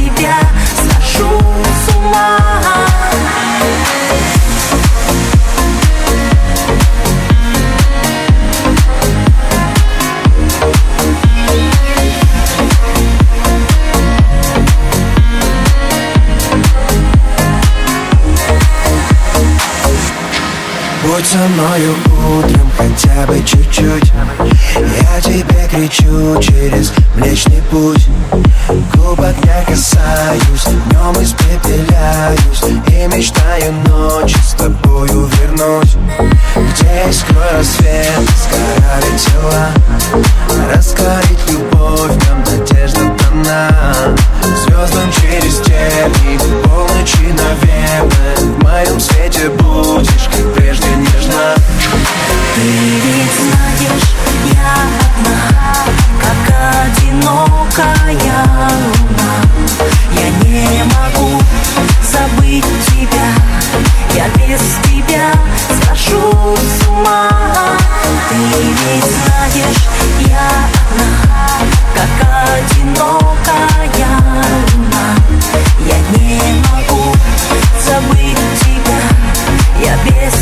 Будь 21.14 21.26
со 21.26 21.38
мною 21.38 21.94
утром 22.38 22.72
хотя 22.76 23.24
бы 23.26 23.38
чуть-чуть. 23.44 24.12
Я 24.76 25.20
тебе 25.20 25.68
кричу 25.70 26.40
через 26.42 26.92
Млечный 27.14 27.62
путь. 27.70 28.08
Губок 28.94 29.36
не 29.44 29.64
касаюсь 29.64 30.64
Днем 30.64 31.22
испепеляюсь. 31.22 32.62
И 32.88 33.16
мечтаю 33.16 33.72
ночью 33.86 34.40
с 34.42 34.54
тобою 34.54 35.30
вернуть. 35.40 35.96
Где 36.56 37.12
скоро 37.12 37.58
рассвет 37.58 38.20
Сгорали 38.36 39.18
тела 39.18 39.68
Раскорить 40.74 41.50
любовь 41.50 42.12
Нам 42.28 42.40
надежда 42.40 43.13
дана 43.44 44.16
Звездам 44.42 45.10
через 45.12 45.58
тернии 45.60 46.38
Полночи, 46.64 47.32
наверное 47.32 48.36
В 48.38 48.62
моем 48.62 49.00
свете 49.00 49.48
будешь 49.50 50.28
Как 50.30 50.54
прежде 50.54 50.88
нежна 50.96 51.54
Ты 52.54 52.60
ведь 52.60 53.32
знаешь, 53.38 54.14
я 54.52 54.74
одна 55.00 55.74
Как 56.20 56.44
одинокая 56.86 58.14
луна. 58.98 59.34
Я 60.12 60.48
не 60.48 60.84
могу 60.84 61.40
забыть 62.02 62.64
тебя 62.88 63.28
Я 64.14 64.28
без 64.30 64.60
тебя 64.88 65.32
схожу 65.82 66.56
с 66.56 66.88
ума. 66.88 67.28
Ты 68.28 68.36
ведь 68.36 69.04
знаешь, 69.04 69.88
я 70.20 70.48
одна 70.92 71.23
Я 75.86 75.98
не 76.18 76.40
могу 76.70 77.14
забыть 77.78 78.38
тебя 78.60 79.00
Я 79.80 79.96
без 80.04 80.33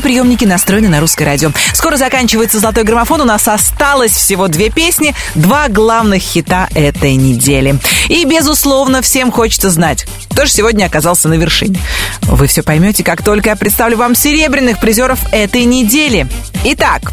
Ваши 0.00 0.14
приемники 0.14 0.46
настроены 0.46 0.88
на 0.88 0.98
русское 0.98 1.26
радио. 1.26 1.52
Скоро 1.74 1.98
заканчивается 1.98 2.58
«Золотой 2.58 2.84
граммофон». 2.84 3.20
У 3.20 3.24
нас 3.24 3.46
осталось 3.46 4.12
всего 4.12 4.48
две 4.48 4.70
песни, 4.70 5.14
два 5.34 5.68
главных 5.68 6.22
хита 6.22 6.70
этой 6.74 7.16
недели. 7.16 7.78
И, 8.08 8.24
безусловно, 8.24 9.02
всем 9.02 9.30
хочется 9.30 9.68
знать, 9.68 10.06
кто 10.30 10.46
же 10.46 10.52
сегодня 10.52 10.86
оказался 10.86 11.28
на 11.28 11.34
вершине. 11.34 11.78
Вы 12.22 12.46
все 12.46 12.62
поймете, 12.62 13.04
как 13.04 13.22
только 13.22 13.50
я 13.50 13.56
представлю 13.56 13.98
вам 13.98 14.14
серебряных 14.14 14.80
призеров 14.80 15.18
этой 15.32 15.64
недели. 15.64 16.26
Итак, 16.64 17.12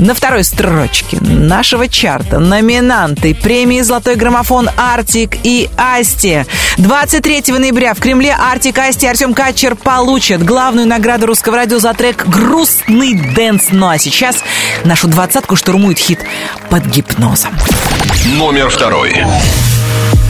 на 0.00 0.14
второй 0.14 0.44
строчке 0.44 1.18
нашего 1.20 1.86
чарта 1.86 2.38
номинанты 2.38 3.34
премии 3.34 3.82
«Золотой 3.82 4.16
граммофон» 4.16 4.70
Артик 4.76 5.36
и 5.44 5.68
Асти. 5.76 6.46
23 6.78 7.52
ноября 7.58 7.92
в 7.92 8.00
Кремле 8.00 8.34
Артик, 8.34 8.78
Асти 8.78 9.04
и 9.04 9.08
Артем 9.08 9.34
Качер 9.34 9.76
получат 9.76 10.42
главную 10.42 10.88
награду 10.88 11.26
русского 11.26 11.56
радио 11.56 11.78
за 11.78 11.92
трек 11.92 12.26
«Грустный 12.26 13.14
дэнс». 13.34 13.68
Ну 13.72 13.88
а 13.88 13.98
сейчас 13.98 14.36
нашу 14.84 15.06
двадцатку 15.06 15.54
штурмует 15.54 15.98
хит 15.98 16.20
«Под 16.70 16.86
гипнозом». 16.86 17.52
Номер 18.38 18.70
второй. 18.70 19.12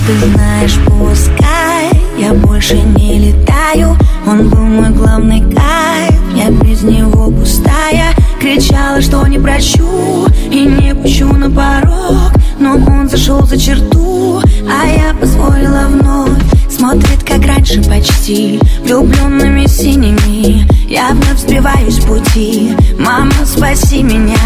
Ты 0.06 0.18
знаешь, 0.26 0.74
пускай 0.86 1.90
я 2.18 2.34
больше 2.34 2.74
не 2.74 3.18
летаю 3.18 3.96
Он 4.26 4.48
был 4.50 4.60
мой 4.60 4.90
главный 4.90 5.40
кайф, 5.40 6.19
я 6.40 6.50
без 6.50 6.82
него 6.82 7.30
пустая. 7.30 8.14
Кричала, 8.40 9.00
что 9.02 9.26
не 9.26 9.38
прощу 9.38 10.26
и 10.50 10.60
не 10.60 10.94
пущу 10.94 11.26
на 11.26 11.50
порог. 11.50 12.32
Но 12.58 12.74
он 12.74 13.08
зашел 13.08 13.46
за 13.46 13.58
черту, 13.58 14.40
а 14.68 14.86
я 14.86 15.14
позволила 15.14 15.86
вновь. 15.88 16.30
Смотрит, 16.70 17.22
как 17.24 17.44
раньше 17.44 17.82
почти, 17.82 18.58
влюбленными 18.82 19.66
синими. 19.66 20.66
Я 20.88 21.10
вновь 21.10 21.40
сбиваюсь 21.40 21.96
с 21.96 22.04
пути, 22.04 22.74
мама, 22.98 23.32
спаси 23.44 24.02
меня. 24.02 24.38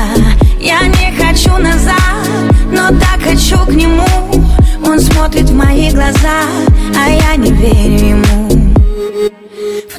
Я 0.60 0.80
не 0.86 1.16
хочу 1.16 1.56
назад, 1.58 1.94
но 2.72 2.88
так 2.88 3.20
хочу 3.22 3.58
к 3.66 3.72
нему. 3.72 4.44
Он 4.84 4.98
смотрит 4.98 5.48
в 5.50 5.54
мои 5.54 5.90
глаза, 5.90 6.42
а 6.96 7.08
я 7.08 7.36
не 7.36 7.52
верю 7.52 8.08
ему 8.08 8.63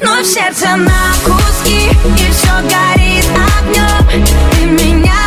Вновь 0.00 0.26
сердце 0.26 0.74
на 0.76 1.12
куски, 1.24 1.90
и 2.04 2.30
все 2.30 2.48
горит 2.62 3.26
огнем 3.60 4.24
Ты 4.52 4.64
меня 4.64 5.25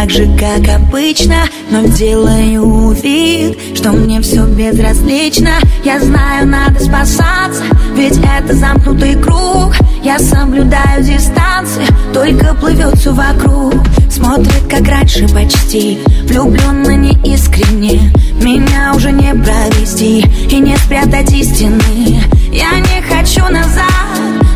так 0.00 0.10
же, 0.10 0.28
как 0.38 0.68
обычно 0.76 1.34
Но 1.70 1.82
делаю 1.88 2.92
вид, 2.92 3.58
что 3.74 3.90
мне 3.90 4.20
все 4.20 4.46
безразлично. 4.46 5.50
Я 5.84 5.98
знаю, 5.98 6.46
надо 6.46 6.78
спасаться, 6.78 7.64
ведь 7.96 8.18
это 8.18 8.54
замкнутый 8.54 9.16
круг. 9.16 9.74
Я 10.04 10.18
соблюдаю 10.20 11.02
дистанции, 11.02 11.84
только 12.14 12.54
плывет 12.54 12.96
все 12.96 13.12
вокруг. 13.12 13.74
Смотрит, 14.08 14.62
как 14.70 14.86
раньше 14.86 15.26
почти, 15.28 15.98
влюбленно 16.24 16.94
неискренне. 16.94 18.12
Меня 18.40 18.92
уже 18.94 19.10
не 19.10 19.34
провести 19.34 20.20
и 20.48 20.60
не 20.60 20.76
спрятать 20.76 21.32
истины 21.32 22.22
Я 22.52 22.78
не 22.78 23.02
хочу 23.02 23.44
назад, 23.52 23.84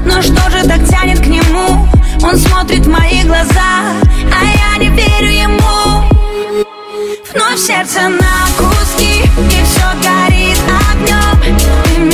но 0.07 0.23
что 0.23 0.51
же 0.51 0.65
так 0.69 0.87
тянет 0.89 1.19
к 1.19 1.27
нему? 1.27 1.89
Он 2.23 2.37
смотрит 2.37 2.87
в 2.87 2.89
мои 2.89 3.25
глаза, 3.25 3.95
а 4.31 4.45
я 4.45 4.79
не 4.79 4.89
верю 4.91 5.29
ему. 5.29 6.09
Вновь 7.35 7.59
сердце 7.59 8.09
на 8.09 8.47
куски, 8.57 9.23
и 9.23 9.65
все 9.65 9.87
горит 10.03 10.59
огнем 10.91 12.12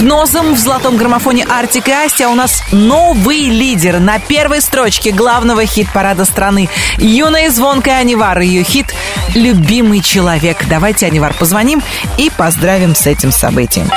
Гипнозом 0.00 0.54
в 0.54 0.58
золотом 0.58 0.96
граммофоне 0.96 1.44
Артик 1.44 1.88
и 1.88 1.92
Асти, 1.92 2.22
а 2.22 2.30
у 2.30 2.34
нас 2.34 2.62
новый 2.72 3.50
лидер 3.50 4.00
на 4.00 4.18
первой 4.18 4.62
строчке 4.62 5.12
главного 5.12 5.66
хит-парада 5.66 6.24
страны. 6.24 6.70
Юная 6.96 7.50
звонкая 7.50 8.00
Анивар, 8.00 8.40
ее 8.40 8.62
хит 8.62 8.94
«Любимый 9.34 10.00
человек». 10.00 10.64
Давайте, 10.70 11.04
Анивар, 11.04 11.34
позвоним 11.34 11.82
и 12.16 12.30
поздравим 12.30 12.94
с 12.94 13.06
этим 13.06 13.30
событием. 13.30 13.90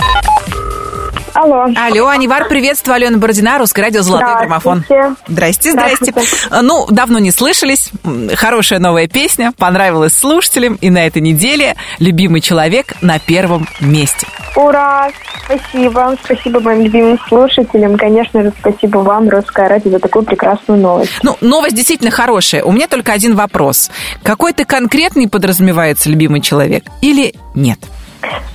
Алло. 1.44 1.68
Алло, 1.76 2.08
Анивар, 2.08 2.48
приветствую. 2.48 2.96
Алена 2.96 3.18
Бородина, 3.18 3.58
Русское 3.58 3.82
радио 3.82 4.02
«Золотой 4.02 4.34
граммофон». 4.38 4.86
Здрасте, 5.28 5.74
здрасте. 5.74 6.14
Ну, 6.62 6.88
давно 6.90 7.20
не 7.20 7.32
слышались. 7.32 7.92
Хорошая 8.36 8.80
новая 8.80 9.08
песня, 9.08 9.52
понравилась 9.58 10.14
слушателям. 10.14 10.76
И 10.76 10.90
на 10.90 11.06
этой 11.06 11.22
неделе 11.22 11.76
«Любимый 12.00 12.40
человек» 12.40 12.94
на 13.02 13.20
первом 13.20 13.68
месте. 13.82 14.26
Ура! 14.56 15.10
Спасибо. 15.44 16.16
Спасибо 16.24 16.62
моим 16.62 16.84
любимым 16.84 17.20
слушателям. 17.28 17.98
Конечно 17.98 18.44
же, 18.44 18.54
спасибо 18.58 19.00
вам, 19.00 19.28
Русское 19.28 19.68
радио, 19.68 19.92
за 19.92 20.00
такую 20.00 20.24
прекрасную 20.24 20.80
новость. 20.80 21.12
Ну, 21.24 21.36
новость 21.42 21.76
действительно 21.76 22.12
хорошая. 22.12 22.64
У 22.64 22.72
меня 22.72 22.88
только 22.88 23.12
один 23.12 23.36
вопрос. 23.36 23.92
Какой-то 24.24 24.64
конкретный 24.64 25.28
подразумевается 25.28 26.10
любимый 26.10 26.40
человек 26.40 26.86
или 27.02 27.36
нет? 27.54 27.80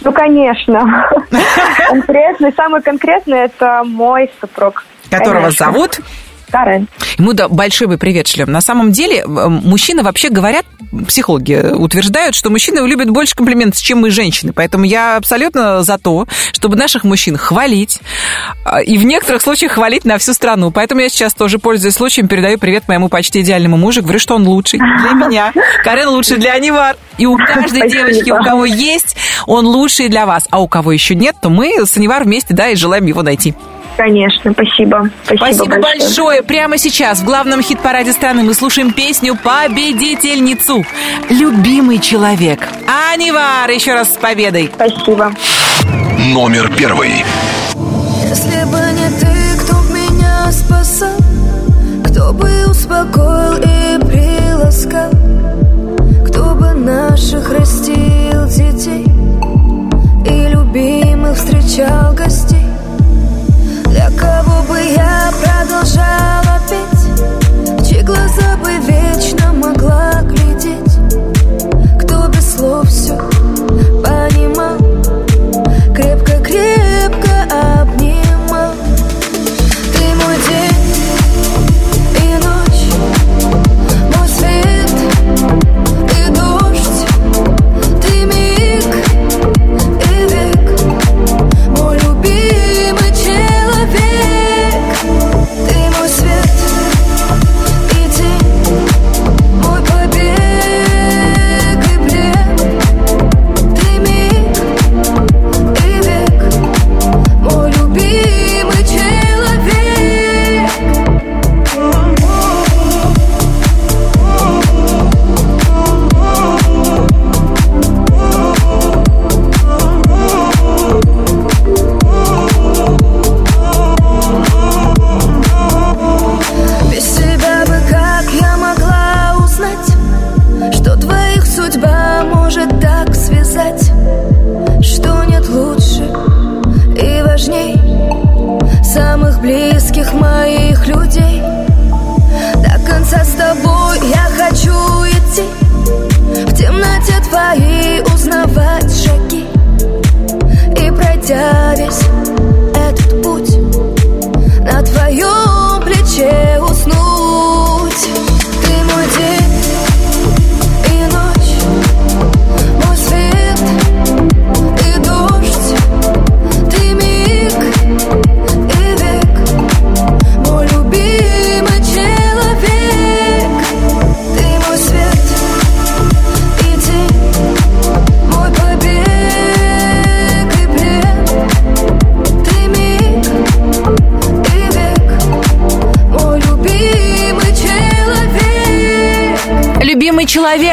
Ну, 0.02 0.12
конечно. 0.12 1.08
Конкретный, 1.88 2.52
самый 2.52 2.82
конкретный 2.82 3.38
это 3.40 3.82
мой 3.84 4.30
супруг. 4.40 4.84
Которого 5.10 5.50
зовут? 5.50 6.00
Карен. 6.50 6.88
Ему 7.18 7.32
да, 7.32 7.48
большой 7.48 7.86
бы 7.86 7.98
привет 7.98 8.26
шлем. 8.26 8.50
На 8.50 8.60
самом 8.60 8.92
деле, 8.92 9.18
э, 9.18 9.24
мужчины 9.26 10.02
вообще 10.02 10.30
говорят, 10.30 10.64
психологи 11.06 11.72
утверждают, 11.74 12.34
что 12.34 12.50
мужчины 12.50 12.86
любят 12.86 13.10
больше 13.10 13.34
комплиментов, 13.34 13.80
чем 13.80 13.98
мы, 13.98 14.10
женщины. 14.10 14.52
Поэтому 14.52 14.84
я 14.84 15.16
абсолютно 15.16 15.82
за 15.82 15.98
то, 15.98 16.26
чтобы 16.52 16.76
наших 16.76 17.04
мужчин 17.04 17.36
хвалить, 17.36 18.00
а, 18.64 18.80
и 18.80 18.96
в 18.96 19.04
некоторых 19.04 19.42
случаях 19.42 19.72
хвалить 19.72 20.04
на 20.04 20.18
всю 20.18 20.32
страну. 20.32 20.70
Поэтому 20.70 21.00
я 21.00 21.08
сейчас 21.08 21.34
тоже, 21.34 21.58
пользуясь 21.58 21.94
случаем, 21.94 22.28
передаю 22.28 22.58
привет 22.58 22.88
моему 22.88 23.08
почти 23.08 23.40
идеальному 23.40 23.76
мужу. 23.76 24.02
Говорю, 24.02 24.18
что 24.18 24.34
он 24.34 24.46
лучший 24.46 24.78
для 24.78 25.12
меня. 25.26 25.52
Карен 25.84 26.08
лучший 26.08 26.38
для 26.38 26.52
Анивар. 26.52 26.96
И 27.18 27.26
у 27.26 27.36
каждой 27.36 27.80
Спасибо. 27.80 27.88
девочки, 27.88 28.30
у 28.30 28.42
кого 28.42 28.64
есть, 28.64 29.16
он 29.46 29.66
лучший 29.66 30.08
для 30.08 30.24
вас. 30.24 30.46
А 30.50 30.60
у 30.60 30.68
кого 30.68 30.92
еще 30.92 31.14
нет, 31.14 31.36
то 31.42 31.50
мы 31.50 31.84
с 31.84 31.96
Анивар 31.96 32.24
вместе, 32.24 32.54
да, 32.54 32.68
и 32.68 32.76
желаем 32.76 33.06
его 33.06 33.22
найти. 33.22 33.54
Конечно, 33.98 34.52
спасибо. 34.52 35.10
Спасибо, 35.24 35.64
Спасибо 35.64 35.80
большое. 35.80 36.42
Прямо 36.44 36.78
сейчас 36.78 37.18
в 37.18 37.24
главном 37.24 37.62
хит-параде 37.62 38.12
страны 38.12 38.44
мы 38.44 38.54
слушаем 38.54 38.92
песню 38.92 39.36
«Победительницу». 39.42 40.86
Любимый 41.28 41.98
человек. 41.98 42.60
Анивар, 43.12 43.68
еще 43.68 43.94
раз 43.94 44.14
с 44.14 44.16
победой. 44.16 44.70
Спасибо. 44.72 45.32
Номер 46.32 46.72
первый. 46.76 47.24
Если 48.22 48.64
бы 48.66 48.78
не 48.92 49.08
ты, 49.18 49.64
кто 49.64 49.82
меня 49.92 50.52
спасал 50.52 51.16
Кто 52.04 52.32
бы 52.32 52.70
успокоил 52.70 53.56
и 53.56 53.98
приласкал 54.06 55.10
Кто 56.28 56.54
бы 56.54 56.72
наших 56.72 57.50
растил 57.50 58.46
детей 58.46 59.06
И 60.24 60.48
любимых 60.50 61.36
встречал 61.36 62.14
гостей 62.14 62.67
Для 63.90 64.10
кого 64.10 64.62
бы 64.62 64.78
я 64.80 65.30
продолжала 65.40 66.60
петь? 66.68 67.86
Чьи 67.88 68.02
глаза 68.02 68.56
бы 68.62 68.70
вечно 68.86 69.47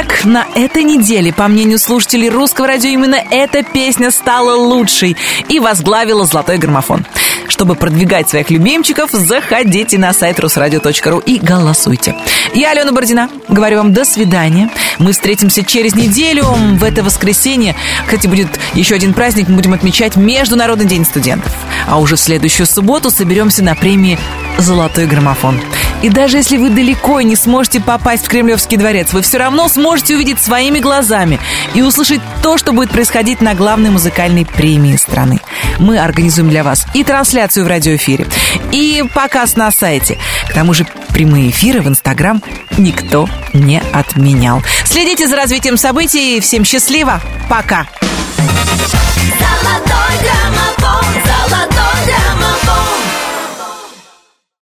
человек 0.06 0.26
на 0.26 0.46
этой 0.56 0.84
неделе, 0.84 1.34
по 1.34 1.48
мнению 1.48 1.80
слушателей 1.80 2.30
русского 2.30 2.68
радио, 2.68 2.90
именно 2.90 3.16
эта 3.16 3.64
песня 3.64 4.12
стала 4.12 4.56
лучшей 4.56 5.16
и 5.50 5.60
возглавила 5.60 6.26
«Золотой 6.26 6.58
граммофон». 6.58 7.06
Чтобы 7.48 7.76
продвигать 7.76 8.30
своих 8.30 8.50
любимчиков, 8.50 9.12
заходите 9.12 9.98
на 10.00 10.14
сайт 10.14 10.40
русрадио.ру 10.40 11.20
и 11.20 11.38
голосуйте. 11.40 12.16
Я 12.56 12.72
Алена 12.72 12.92
Бородина. 12.92 13.30
Говорю 13.48 13.78
вам 13.78 13.94
до 13.94 14.04
свидания. 14.04 14.70
Мы 14.98 15.12
встретимся 15.12 15.64
через 15.64 15.96
неделю 15.96 16.46
в 16.46 16.84
это 16.84 17.04
воскресенье. 17.04 17.76
Кстати, 18.06 18.28
будет 18.28 18.48
еще 18.74 18.96
один 18.96 19.14
праздник. 19.14 19.48
Мы 19.48 19.56
будем 19.56 19.74
отмечать 19.74 20.16
Международный 20.16 20.86
день 20.86 21.06
студентов. 21.06 21.54
А 21.88 22.00
уже 22.00 22.16
в 22.16 22.20
следующую 22.20 22.66
субботу 22.66 23.12
соберемся 23.12 23.64
на 23.64 23.76
премии 23.76 24.18
«Золотой 24.58 25.06
граммофон». 25.06 25.62
И 26.02 26.10
даже 26.10 26.38
если 26.38 26.58
вы 26.58 26.70
далеко 26.70 27.20
и 27.20 27.26
не 27.26 27.36
сможете 27.36 27.80
попасть 27.80 28.26
в 28.26 28.30
Кремлевский 28.30 28.78
дворец, 28.78 29.14
вы 29.14 29.22
все 29.22 29.38
равно 29.38 29.68
сможете 29.68 30.16
увидеть 30.16 30.40
своими 30.40 30.80
глазами 30.80 31.40
и 31.74 31.82
услышать 31.82 32.22
то, 32.44 32.58
что 32.58 32.74
будет 32.74 32.92
происходить 32.92 33.42
на 33.42 33.56
главной 33.56 33.90
музыкальной 33.90 34.46
премии 34.46 34.96
страны. 34.98 35.40
Мы 35.80 35.98
организуем 35.98 36.50
для 36.50 36.64
вас 36.64 36.86
и 36.94 37.04
трансляцию 37.04 37.66
в 37.66 37.68
радиоэфире, 37.68 38.28
и 38.72 39.04
показ 39.14 39.56
на 39.56 39.72
сайте. 39.72 40.18
К 40.50 40.54
тому 40.54 40.74
же 40.74 40.86
прямые 41.10 41.50
эфиры 41.50 41.82
в 41.82 41.88
Инстаграм 41.88 42.42
никто 42.78 43.28
не 43.54 43.82
отменял. 43.94 44.62
Следите 44.84 45.28
за 45.28 45.36
развитием 45.36 45.78
событий. 45.78 46.40
Всем 46.40 46.64
счастливо. 46.66 47.22
Пока. 47.50 47.88
Золотой 48.38 50.16
граммофон 50.22 51.06